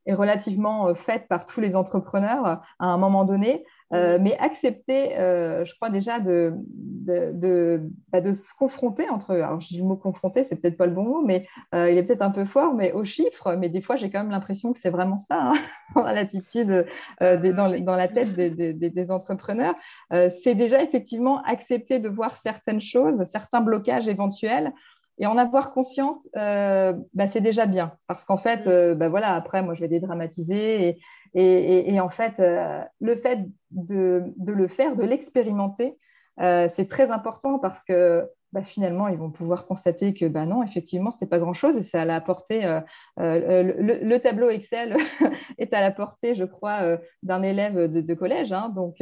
est 0.07 0.15
relativement 0.15 0.95
faite 0.95 1.29
par 1.29 1.47
tous 1.47 1.61
les 1.61 1.77
entrepreneurs 1.77 2.63
à 2.79 2.87
un 2.87 2.97
moment 2.97 3.25
donné. 3.25 3.65
Euh, 3.93 4.19
mais 4.21 4.37
accepter, 4.39 5.19
euh, 5.19 5.65
je 5.65 5.75
crois 5.75 5.91
déjà 5.91 6.21
de, 6.21 6.53
de, 6.55 7.83
bah, 8.13 8.21
de, 8.21 8.31
se 8.31 8.55
confronter 8.55 9.09
entre, 9.09 9.35
alors 9.35 9.61
je 9.61 9.67
dis 9.67 9.79
le 9.79 9.85
mot 9.85 9.97
confronter, 9.97 10.45
c'est 10.45 10.57
peut-être 10.57 10.77
pas 10.77 10.87
le 10.87 10.93
bon 10.93 11.03
mot, 11.03 11.23
mais 11.27 11.49
euh, 11.75 11.91
il 11.91 11.99
est 11.99 12.05
peut-être 12.05 12.23
un 12.23 12.31
peu 12.31 12.45
fort, 12.45 12.73
mais 12.73 12.93
aux 12.93 13.03
chiffres, 13.03 13.57
mais 13.57 13.69
des 13.69 13.81
fois 13.81 13.97
j'ai 13.97 14.09
quand 14.09 14.21
même 14.21 14.31
l'impression 14.31 14.73
que 14.73 14.79
c'est 14.79 14.91
vraiment 14.91 15.19
ça, 15.19 15.41
hein, 15.41 15.53
dans 15.97 16.05
l'attitude, 16.05 16.87
dans, 17.21 17.83
dans, 17.83 17.97
la 17.97 18.07
tête 18.07 18.33
des, 18.35 18.51
des, 18.51 18.73
des 18.73 19.11
entrepreneurs. 19.11 19.75
c'est 20.11 20.55
déjà 20.55 20.83
effectivement 20.83 21.43
accepter 21.43 21.99
de 21.99 22.09
voir 22.09 22.37
certaines 22.37 22.81
choses, 22.81 23.25
certains 23.25 23.61
blocages 23.61 24.07
éventuels, 24.07 24.73
et 25.19 25.27
en 25.27 25.37
avoir 25.37 25.73
conscience, 25.73 26.17
bah, 26.35 27.27
c'est 27.27 27.43
déjà 27.43 27.67
bien. 27.67 27.93
Parce 28.07 28.25
qu'en 28.25 28.39
fait, 28.39 28.67
bah, 28.97 29.09
voilà, 29.09 29.35
après, 29.35 29.63
moi, 29.63 29.75
je 29.75 29.81
vais 29.83 29.89
dédramatiser. 29.89 30.89
Et, 30.89 30.99
et, 31.35 32.01
en 32.01 32.09
fait, 32.09 32.41
euh, 32.41 32.83
le 33.01 33.17
fait 33.17 33.41
de, 33.71 34.33
le 34.45 34.69
faire, 34.69 34.97
de 34.97 35.05
l'expérimenter, 35.05 35.97
euh, 36.41 36.69
c'est 36.71 36.89
très 36.89 37.11
important 37.11 37.59
parce 37.59 37.83
que 37.83 38.29
bah, 38.53 38.63
finalement, 38.63 39.07
ils 39.07 39.17
vont 39.17 39.31
pouvoir 39.31 39.67
constater 39.67 40.13
que 40.13 40.27
bah, 40.27 40.45
non, 40.45 40.65
effectivement, 40.65 41.13
c'est 41.13 41.29
pas 41.29 41.39
grand-chose 41.39 41.77
et 41.77 41.85
c'est 41.85 41.99
à 41.99 42.05
la 42.05 42.21
portée. 42.21 42.65
Euh, 42.65 42.83
le, 43.19 44.19
tableau 44.19 44.51
Excel 44.51 44.97
est 45.59 45.73
à 45.73 45.81
la 45.81 45.93
portée, 45.93 46.35
je 46.35 46.45
crois, 46.45 46.99
d'un 47.23 47.43
élève 47.43 47.87
de, 47.87 48.15
collège. 48.15 48.53
Hein. 48.53 48.73
donc, 48.75 48.97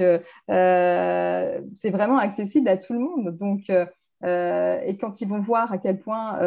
c'est 0.49 1.91
vraiment 1.91 2.19
accessible 2.19 2.69
à 2.69 2.77
tout 2.77 2.93
le 2.93 2.99
monde. 2.99 3.38
Donc, 3.38 3.71
et 3.71 4.99
quand 5.01 5.21
ils 5.23 5.29
vont 5.29 5.41
voir 5.41 5.73
à 5.73 5.79
quel 5.79 5.99
point 5.99 6.38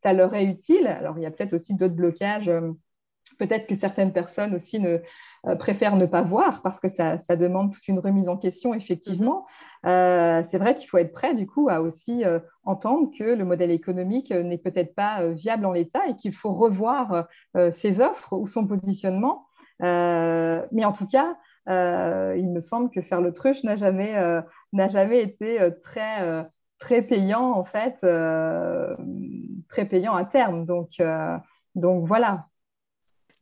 ça 0.00 0.12
leur 0.12 0.34
est 0.36 0.44
utile, 0.44 0.86
alors 0.86 1.18
il 1.18 1.24
y 1.24 1.26
a 1.26 1.32
peut-être 1.32 1.54
aussi 1.54 1.74
d'autres 1.74 1.96
blocages 1.96 2.48
peut-être 3.38 3.66
que 3.66 3.74
certaines 3.74 4.12
personnes 4.12 4.54
aussi 4.54 4.80
ne, 4.80 4.98
euh, 5.46 5.54
préfèrent 5.54 5.96
ne 5.96 6.06
pas 6.06 6.22
voir 6.22 6.62
parce 6.62 6.80
que 6.80 6.88
ça, 6.88 7.16
demande 7.36 7.72
toute 7.72 7.86
une 7.86 8.00
remise 8.00 8.28
en 8.28 8.36
question, 8.36 8.74
effectivement. 8.74 9.46
Mhm. 9.84 9.90
Euh, 9.90 10.42
c'est 10.44 10.58
vrai 10.58 10.74
qu'il 10.74 10.88
faut 10.88 10.98
être 10.98 11.12
prêt, 11.12 11.34
du 11.34 11.46
coup, 11.46 11.68
à 11.68 11.80
aussi 11.80 12.24
euh, 12.24 12.40
entendre 12.64 13.10
que 13.16 13.24
le 13.24 13.44
modèle 13.44 13.70
économique 13.70 14.30
n'est 14.30 14.58
peut-être 14.58 14.94
pas 14.94 15.26
viable 15.28 15.64
en 15.64 15.72
l'état 15.72 16.06
et 16.08 16.16
qu'il 16.16 16.34
faut 16.34 16.52
revoir 16.52 17.26
ses 17.70 18.00
offres 18.00 18.34
ou 18.34 18.46
son 18.46 18.66
positionnement. 18.66 19.46
mais 19.80 20.84
en 20.84 20.92
tout 20.92 21.06
cas, 21.06 21.36
il 21.66 22.50
me 22.50 22.60
semble 22.60 22.90
que 22.90 23.00
faire 23.00 23.20
l'autruche 23.20 23.62
n'a 23.64 23.76
jamais, 23.76 24.14
n'a 24.72 24.88
jamais 24.88 25.22
été 25.22 25.58
très 25.82 26.46
très 26.78 27.02
payant 27.02 27.52
en 27.52 27.64
fait, 27.64 27.96
très 29.68 29.84
payant 29.86 30.14
à 30.14 30.24
terme. 30.24 30.66
Donc, 30.66 31.00
donc 31.74 32.06
voilà, 32.06 32.48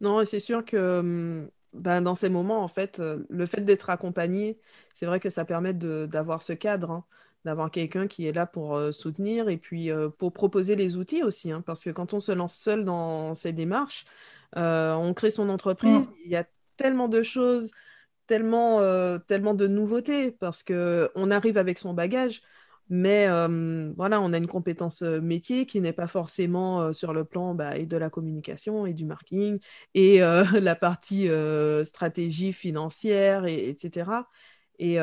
non, 0.01 0.25
c'est 0.25 0.41
sûr 0.41 0.65
que 0.65 1.51
ben, 1.73 2.01
dans 2.03 2.15
ces 2.15 2.29
moments, 2.29 2.63
en 2.63 2.69
fait, 2.69 3.03
le 3.29 3.47
fait 3.47 3.61
d'être 3.63 3.91
accompagné, 3.91 4.59
c'est 4.95 5.07
vrai 5.07 5.21
que 5.21 5.31
ça 5.31 5.45
permet 5.45 5.75
d'avoir 5.75 6.43
ce 6.43 6.53
cadre, 6.53 6.91
hein, 6.91 7.05
d'avoir 7.45 7.71
quelqu'un 7.71 8.07
qui 8.07 8.27
est 8.27 8.33
là 8.33 8.47
pour 8.47 8.81
soutenir 8.93 9.49
et 9.49 9.57
puis 9.57 9.91
pour 10.19 10.33
proposer 10.33 10.75
les 10.77 10.97
outils 10.97 11.23
aussi, 11.23 11.53
hein, 11.53 11.63
parce 11.65 11.85
que 11.85 11.91
quand 11.91 12.15
on 12.15 12.21
se 12.21 12.33
lance 12.33 12.57
seul 12.57 12.85
dans 12.85 13.35
ces 13.35 13.53
démarches, 13.53 14.05
on 14.55 15.13
crée 15.15 15.31
son 15.31 15.49
entreprise, 15.49 16.09
mmh. 16.09 16.15
il 16.25 16.31
y 16.31 16.37
a 16.37 16.45
tellement 16.77 17.09
de 17.09 17.23
choses, 17.23 17.71
tellement, 18.27 18.81
tellement 19.27 19.55
de 19.55 19.67
nouveautés, 19.67 20.31
parce 20.31 20.63
qu'on 20.63 21.31
arrive 21.31 21.59
avec 21.59 21.79
son 21.79 21.95
bagage. 21.95 22.43
Mais 22.89 23.27
voilà, 23.97 24.21
on 24.21 24.33
a 24.33 24.39
une 24.39 24.47
compétence 24.47 25.03
métier 25.03 25.67
qui 25.67 25.81
n'est 25.81 25.93
pas 25.93 26.07
forcément 26.07 26.93
sur 26.93 27.13
le 27.13 27.25
plan 27.25 27.55
bah, 27.55 27.77
et 27.77 27.87
de 27.87 27.97
la 27.97 28.11
communication 28.11 28.87
et 28.87 28.93
du 28.93 29.05
marketing 29.05 29.59
et 29.95 30.19
la 30.61 30.75
partie 30.75 31.29
stratégie 31.85 32.53
financière, 32.53 33.47
et, 33.47 33.69
etc. 33.69 34.29
Et 34.79 34.99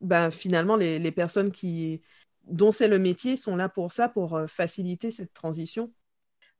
bah, 0.00 0.30
finalement, 0.30 0.76
les, 0.76 0.98
les, 0.98 1.12
personnes 1.12 1.52
qui, 1.52 2.02
dont 2.48 2.72
c'est 2.72 2.88
le 2.88 2.98
métier 2.98 3.36
sont 3.36 3.56
là 3.56 3.68
pour 3.68 3.92
ça, 3.92 4.08
pour 4.08 4.40
faciliter 4.48 5.10
cette 5.10 5.32
transition. 5.32 5.90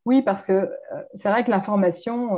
Oui, 0.05 0.21
parce 0.23 0.47
que 0.47 0.69
c'est 1.15 1.29
vrai 1.29 1.45
que 1.45 1.51
l'information, 1.51 2.37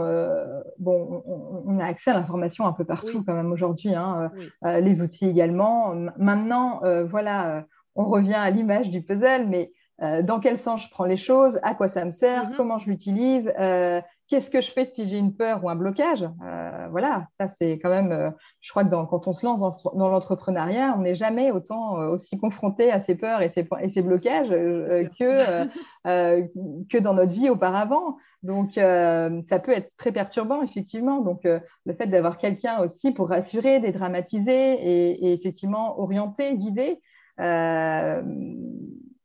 bon, 0.78 1.22
on, 1.66 1.78
a 1.78 1.86
accès 1.86 2.10
à 2.10 2.14
l'information 2.14 2.66
un 2.66 2.72
peu 2.72 2.84
partout 2.84 3.24
quand 3.24 3.34
même 3.34 3.52
aujourd'hui, 3.52 3.94
hein, 3.94 4.30
les 4.62 5.00
outils 5.00 5.28
également. 5.28 5.94
Maintenant, 6.18 6.82
voilà, 7.06 7.66
on 7.96 8.06
revient 8.06 8.34
à 8.34 8.50
l'image 8.50 8.90
du 8.90 9.02
puzzle, 9.02 9.46
mais 9.48 9.72
euh, 10.02 10.22
dans 10.22 10.40
quel 10.40 10.58
sens 10.58 10.82
je 10.82 10.90
prends 10.90 11.04
les 11.04 11.16
choses, 11.16 11.60
à 11.62 11.74
quoi 11.74 11.86
ça 11.86 12.04
me 12.04 12.10
sert, 12.10 12.48
mhm. 12.48 12.56
comment 12.56 12.78
je 12.78 12.90
l'utilise, 12.90 13.52
euh, 13.60 14.00
qu'est-ce 14.26 14.50
que 14.50 14.60
je 14.60 14.72
fais 14.72 14.84
si 14.84 15.06
j'ai 15.06 15.18
une 15.18 15.36
peur 15.36 15.62
ou 15.62 15.70
un 15.70 15.76
blocage. 15.76 16.28
Euh, 16.44 16.88
voilà, 16.90 17.28
ça 17.38 17.46
c'est 17.46 17.78
quand 17.78 17.90
même, 17.90 18.32
je 18.60 18.70
crois 18.72 18.84
que 18.84 18.90
quand 18.90 19.28
on 19.28 19.32
se 19.32 19.46
lance 19.46 19.60
dans, 19.60 20.08
l'entrepreneuriat, 20.08 20.94
on 20.98 21.02
n'est 21.02 21.14
jamais 21.14 21.52
autant 21.52 21.94
aussi 22.08 22.36
confronté 22.38 22.90
à 22.90 22.98
ces 23.00 23.14
peurs 23.14 23.40
et 23.40 23.50
ces, 23.50 23.68
et 23.80 23.88
ces 23.88 24.02
blocages 24.02 24.48
que, 24.48 25.64
que 26.04 26.98
dans 26.98 27.14
notre 27.14 27.32
vie 27.32 27.48
auparavant. 27.48 28.16
Donc, 28.42 28.72
ça 28.74 29.58
peut 29.62 29.72
être 29.72 29.92
très 29.96 30.10
perturbant, 30.10 30.62
effectivement. 30.62 31.20
Donc, 31.20 31.44
le 31.44 31.94
fait 31.94 32.08
d'avoir 32.08 32.38
quelqu'un 32.38 32.80
aussi 32.80 33.12
pour 33.12 33.28
rassurer, 33.28 33.78
dédramatiser 33.78 34.72
et, 34.72 35.26
et 35.26 35.32
effectivement 35.34 36.00
orienter, 36.00 36.56
guider, 36.56 37.00
euh, 37.40 38.22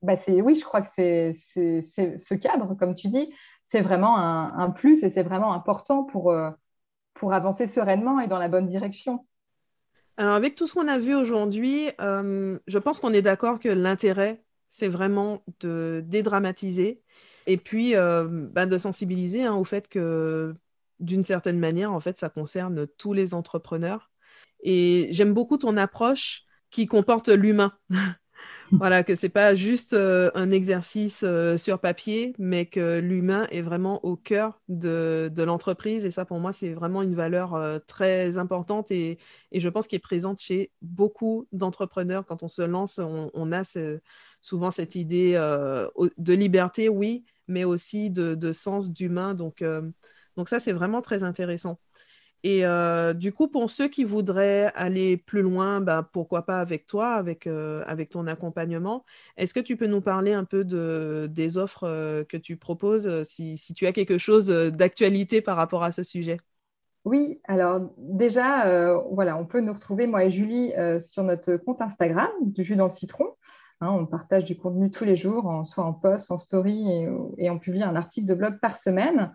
bah 0.02 0.16
oui, 0.28 0.56
je 0.56 0.64
crois 0.64 0.82
que 0.82 0.90
c'est 0.90 1.34
ce 1.34 2.34
cadre, 2.34 2.76
comme 2.76 2.94
tu 2.94 3.10
dis, 3.10 3.34
c'est 3.64 3.82
vraiment 3.82 4.18
un, 4.18 4.70
plus 4.72 5.04
et 5.04 5.10
c'est 5.10 5.24
vraiment 5.24 5.54
important 5.54 6.04
pour, 6.04 6.32
euh, 6.32 6.50
pour 7.14 7.34
avancer 7.34 7.68
sereinement 7.68 8.20
et 8.20 8.28
dans 8.28 8.40
la 8.40 8.48
bonne 8.48 8.68
direction. 8.68 9.26
Alors, 10.18 10.34
avec 10.34 10.56
tout 10.56 10.68
ce 10.68 10.74
qu'on 10.74 10.88
a 10.88 10.98
vu 10.98 11.16
aujourd'hui, 11.16 11.90
euh, 12.02 12.60
je 12.68 12.78
pense 12.78 13.00
qu'on 13.00 13.14
est 13.14 13.22
d'accord 13.22 13.60
que 13.60 13.70
l'intérêt, 13.70 14.44
c'est 14.68 14.90
vraiment 14.90 15.44
de 15.62 16.04
dédramatiser 16.06 17.02
et 17.48 17.58
puis 17.58 17.94
bah, 17.96 18.66
de 18.66 18.78
sensibiliser 18.78 19.46
hein, 19.46 19.56
au 19.56 19.64
fait 19.64 19.88
que 19.88 20.54
d'une 21.00 21.24
certaine 21.24 21.58
manière, 21.60 21.94
en 21.94 22.00
fait, 22.00 22.18
ça 22.18 22.30
concerne 22.30 22.86
tous 22.98 23.14
les 23.14 23.34
entrepreneurs. 23.34 24.12
Et 24.62 25.08
j'aime 25.12 25.34
beaucoup 25.34 25.58
ton 25.58 25.78
approche 25.78 26.44
qui 26.72 26.86
comporte 26.86 27.30
l'humain. 27.30 27.74
voilà, 28.72 29.04
que 29.04 29.16
c'est 29.16 29.30
pas 29.30 29.56
juste 29.56 29.94
euh, 29.94 30.30
un 30.36 30.52
exercice 30.52 31.22
euh, 31.24 31.58
sur 31.58 31.80
papier, 31.80 32.34
mais 32.38 32.66
que 32.66 33.00
l'humain 33.00 33.48
est 33.52 33.62
vraiment 33.62 34.04
au 34.06 34.16
cœur 34.16 34.62
de, 34.68 35.32
l'entreprise. 35.38 36.06
Et 36.06 36.12
ça, 36.12 36.26
pour 36.26 36.40
moi, 36.40 36.54
c'est 36.54 36.74
vraiment 36.74 37.02
une 37.02 37.16
valeur 37.16 37.56
euh, 37.56 37.80
très 37.88 38.38
importante 38.38 38.92
et, 38.92 39.18
je 39.52 39.70
pense 39.70 39.88
qu'il 39.88 39.98
est 39.98 40.00
présente 40.00 40.40
chez 40.40 40.72
beaucoup 40.82 41.48
d'entrepreneurs. 41.52 42.26
Quand 42.26 42.44
on 42.44 42.48
se 42.48 42.62
lance, 42.62 43.00
on, 43.00 43.52
a 43.52 43.64
souvent 44.42 44.72
cette 44.72 44.96
idée 44.96 45.34
de 45.34 46.34
liberté, 46.34 46.88
oui, 46.88 47.26
mais 47.48 47.64
aussi 47.64 48.12
de, 48.12 48.36
de 48.36 48.52
sens 48.52 48.92
d'humain. 48.92 49.34
Donc, 49.34 49.64
donc 50.38 50.50
ça, 50.50 50.60
c'est 50.60 50.72
vraiment 50.72 51.02
très 51.02 51.24
intéressant. 51.24 51.80
Et 52.44 52.66
euh, 52.66 53.14
du 53.14 53.34
coup, 53.34 53.48
pour 53.48 53.70
ceux 53.70 53.90
qui 53.90 54.06
voudraient 54.06 54.72
aller 54.74 55.18
plus 55.18 55.42
loin, 55.42 55.82
bah, 55.82 56.08
pourquoi 56.14 56.46
pas 56.46 56.60
avec 56.60 56.86
toi, 56.86 57.14
avec, 57.14 57.48
euh, 57.48 57.84
avec 57.86 58.10
ton 58.10 58.28
accompagnement, 58.28 59.04
est-ce 59.36 59.54
que 59.54 59.60
tu 59.60 59.76
peux 59.76 59.88
nous 59.88 60.02
parler 60.02 60.32
un 60.34 60.46
peu 60.46 60.64
de, 60.64 61.28
des 61.30 61.58
offres 61.58 61.84
euh, 61.86 62.24
que 62.24 62.38
tu 62.38 62.56
proposes, 62.56 63.24
si, 63.24 63.58
tu 63.76 63.86
as 63.88 63.92
quelque 63.92 64.18
chose 64.18 64.48
d'actualité 64.48 65.42
par 65.42 65.58
rapport 65.58 65.84
à 65.84 65.92
ce 65.92 66.04
sujet? 66.04 66.38
Oui, 67.06 67.40
alors 67.46 67.82
déjà, 67.98 68.94
voilà, 69.12 69.38
on 69.38 69.46
peut 69.46 69.62
nous 69.62 69.74
retrouver, 69.74 70.06
moi 70.06 70.26
et 70.26 70.30
Julie, 70.30 70.74
sur 71.00 71.24
notre 71.24 71.56
compte 71.56 71.82
Instagram 71.82 72.30
du 72.42 72.64
jus 72.64 72.76
dans 72.76 72.86
le 72.86 72.92
citron. 72.92 73.26
Hein, 73.82 73.92
on 73.92 74.06
partage 74.06 74.44
du 74.44 74.58
contenu 74.58 74.92
tous 74.92 75.06
les 75.06 75.16
jours, 75.16 75.66
soit 75.66 75.86
en 75.86 75.94
post, 75.94 76.30
en 76.32 76.38
story, 76.38 77.06
et 77.38 77.50
on 77.50 77.58
publie 77.58 77.84
un 77.84 77.96
article 77.96 78.28
de 78.28 78.34
blog 78.34 78.60
par 78.60 78.78
semaine 78.78 79.32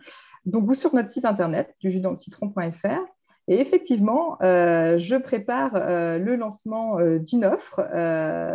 donc 0.46 0.68
ou 0.68 0.74
sur 0.74 0.94
notre 0.94 1.09
site 1.09 1.24
internet 1.24 1.74
du 1.80 1.90
citron.fr. 1.90 3.14
Et 3.46 3.61
effectivement, 3.61 4.38
euh, 4.42 4.96
je 4.96 5.16
prépare 5.16 5.72
euh, 5.74 6.18
le 6.18 6.35
lancement 6.37 6.98
euh, 6.98 7.18
d'une 7.18 7.44
offre 7.44 7.83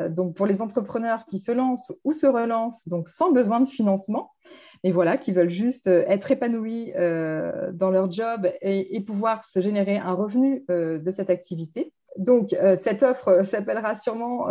donc 0.10 0.36
pour 0.36 0.48
les 0.48 0.62
entrepreneurs 0.62 1.26
qui 1.26 1.38
se 1.38 1.52
lancent 1.52 1.94
ou 2.04 2.12
se 2.12 2.26
relancent 2.26 2.88
donc 2.88 3.08
sans 3.08 3.32
besoin 3.32 3.60
de 3.60 3.68
financement 3.68 4.32
et 4.84 4.92
voilà 4.92 5.18
qui 5.18 5.32
veulent 5.32 5.50
juste 5.50 5.88
être 5.88 6.32
épanouis 6.32 6.92
dans 6.94 7.90
leur 7.92 8.12
job 8.12 8.48
et, 8.62 9.00
pouvoir 9.02 9.44
se 9.44 9.60
générer 9.60 9.98
un 9.98 10.14
revenu 10.14 10.64
de 10.70 11.12
cette 11.12 11.30
activité. 11.30 11.94
Donc, 12.18 12.56
cette 12.82 13.04
offre 13.04 13.44
s'appellera 13.44 13.96
sûrement 13.96 14.48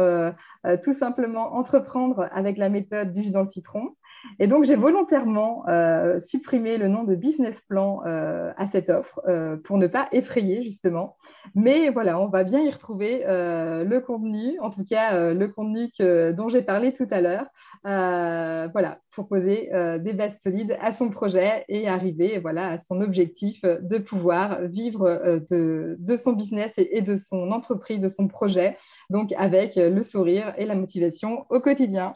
tout 0.83 0.93
simplement 0.93 1.55
Entreprendre 1.55 2.29
avec 2.31 2.59
la 2.59 2.69
méthode 2.69 3.11
du 3.11 3.23
jus 3.23 3.31
dans 3.31 3.41
le 3.41 3.47
citron. 3.47 3.95
Et 4.39 4.47
donc, 4.47 4.65
j'ai 4.65 4.77
volontairement 4.77 5.65
euh, 5.69 6.19
supprimé 6.19 6.79
le 6.79 6.89
nom 6.89 7.05
de 7.05 7.15
business 7.15 7.61
plan 7.61 8.03
euh, 8.07 8.53
à 8.57 8.69
cette 8.69 8.91
offre 8.91 9.21
euh, 9.29 9.57
pour 9.57 9.79
ne 9.79 9.87
pas 9.87 10.09
effrayer, 10.13 10.63
justement. 10.63 11.17
Mais 11.55 11.91
voilà, 11.91 12.21
on 12.21 12.29
va 12.29 12.45
bien 12.45 12.61
y 12.61 12.71
retrouver 12.71 13.25
le 13.27 13.99
contenu, 13.99 14.59
en 14.61 14.71
tout 14.71 14.85
cas 14.85 15.33
le 15.33 15.49
contenu 15.49 15.91
dont 16.35 16.49
j'ai 16.49 16.63
parlé 16.63 16.93
tout 16.93 17.07
à 17.11 17.21
l'heure. 17.21 17.47
voilà, 17.85 18.99
pour 19.13 19.29
poser 19.29 19.71
des 20.01 20.13
bases 20.13 20.39
solides 20.43 20.77
à 20.81 20.93
son 20.93 21.11
projet 21.11 21.65
et 21.69 21.89
arriver 21.89 22.39
voilà, 22.39 22.69
à 22.69 22.79
son 22.79 23.01
objectif 23.01 23.63
de 23.63 23.99
pouvoir 23.99 24.63
vivre 24.63 25.41
de, 25.51 26.17
son 26.17 26.33
business 26.33 26.75
et 26.77 27.03
de 27.03 27.17
son 27.17 27.51
entreprise, 27.51 28.01
de 28.01 28.09
son 28.09 28.29
projet, 28.29 28.77
donc 29.11 29.33
avec 29.37 29.77
le 29.77 30.03
sourire 30.03 30.53
et 30.59 30.67
la 30.67 30.75
motivation 30.75 31.47
au 31.51 31.61
quotidien. 31.61 32.13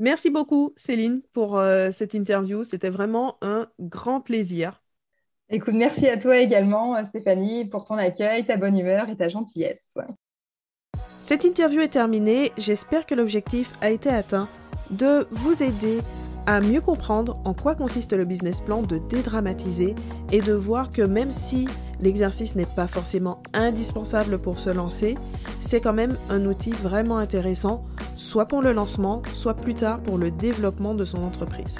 Merci 0.00 0.30
beaucoup, 0.30 0.72
Céline, 0.76 1.20
pour 1.34 1.58
euh, 1.58 1.90
cette 1.92 2.14
interview. 2.14 2.64
C'était 2.64 2.88
vraiment 2.88 3.36
un 3.42 3.68
grand 3.78 4.22
plaisir. 4.22 4.82
Écoute, 5.50 5.74
merci 5.74 6.08
à 6.08 6.16
toi 6.16 6.38
également, 6.38 7.04
Stéphanie, 7.04 7.66
pour 7.66 7.84
ton 7.84 7.98
accueil, 7.98 8.46
ta 8.46 8.56
bonne 8.56 8.78
humeur 8.78 9.10
et 9.10 9.16
ta 9.16 9.28
gentillesse. 9.28 9.92
Cette 10.94 11.44
interview 11.44 11.82
est 11.82 11.88
terminée. 11.88 12.50
J'espère 12.56 13.04
que 13.04 13.14
l'objectif 13.14 13.72
a 13.82 13.90
été 13.90 14.08
atteint 14.08 14.48
de 14.90 15.26
vous 15.30 15.62
aider 15.62 15.98
à 16.46 16.60
mieux 16.60 16.80
comprendre 16.80 17.38
en 17.44 17.52
quoi 17.52 17.74
consiste 17.74 18.14
le 18.14 18.24
business 18.24 18.62
plan, 18.62 18.80
de 18.82 18.96
dédramatiser 18.96 19.94
et 20.32 20.40
de 20.40 20.54
voir 20.54 20.88
que 20.88 21.02
même 21.02 21.30
si 21.30 21.68
l'exercice 22.02 22.54
n'est 22.56 22.66
pas 22.66 22.86
forcément 22.86 23.42
indispensable 23.52 24.38
pour 24.38 24.58
se 24.58 24.70
lancer, 24.70 25.16
c'est 25.60 25.80
quand 25.80 25.92
même 25.92 26.16
un 26.28 26.44
outil 26.44 26.72
vraiment 26.72 27.18
intéressant 27.18 27.84
soit 28.16 28.46
pour 28.46 28.62
le 28.62 28.72
lancement, 28.72 29.22
soit 29.34 29.54
plus 29.54 29.74
tard 29.74 30.00
pour 30.00 30.18
le 30.18 30.30
développement 30.30 30.94
de 30.94 31.04
son 31.04 31.22
entreprise. 31.24 31.76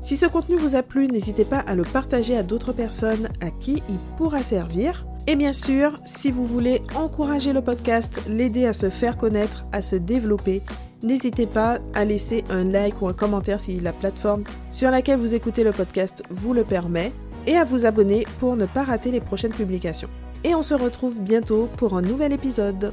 Si 0.00 0.16
ce 0.16 0.26
contenu 0.26 0.56
vous 0.56 0.76
a 0.76 0.82
plu, 0.82 1.08
n'hésitez 1.08 1.44
pas 1.44 1.60
à 1.60 1.74
le 1.74 1.82
partager 1.82 2.36
à 2.36 2.42
d'autres 2.42 2.72
personnes 2.72 3.28
à 3.40 3.50
qui 3.50 3.82
il 3.88 3.98
pourra 4.18 4.42
servir. 4.42 5.06
Et 5.26 5.34
bien 5.34 5.54
sûr, 5.54 5.94
si 6.04 6.30
vous 6.30 6.44
voulez 6.44 6.82
encourager 6.94 7.54
le 7.54 7.62
podcast, 7.62 8.12
l'aider 8.28 8.66
à 8.66 8.74
se 8.74 8.90
faire 8.90 9.16
connaître, 9.16 9.64
à 9.72 9.80
se 9.80 9.96
développer, 9.96 10.60
n'hésitez 11.02 11.46
pas 11.46 11.78
à 11.94 12.04
laisser 12.04 12.44
un 12.50 12.64
like 12.64 13.00
ou 13.00 13.08
un 13.08 13.14
commentaire 13.14 13.60
si 13.60 13.80
la 13.80 13.92
plateforme 13.92 14.44
sur 14.70 14.90
laquelle 14.90 15.18
vous 15.18 15.34
écoutez 15.34 15.64
le 15.64 15.72
podcast 15.72 16.22
vous 16.30 16.52
le 16.52 16.64
permet 16.64 17.10
et 17.46 17.56
à 17.56 17.64
vous 17.64 17.86
abonner 17.86 18.24
pour 18.40 18.56
ne 18.56 18.66
pas 18.66 18.84
rater 18.84 19.10
les 19.10 19.20
prochaines 19.20 19.52
publications. 19.52 20.08
Et 20.44 20.54
on 20.54 20.62
se 20.62 20.74
retrouve 20.74 21.20
bientôt 21.20 21.68
pour 21.76 21.96
un 21.96 22.02
nouvel 22.02 22.32
épisode. 22.32 22.92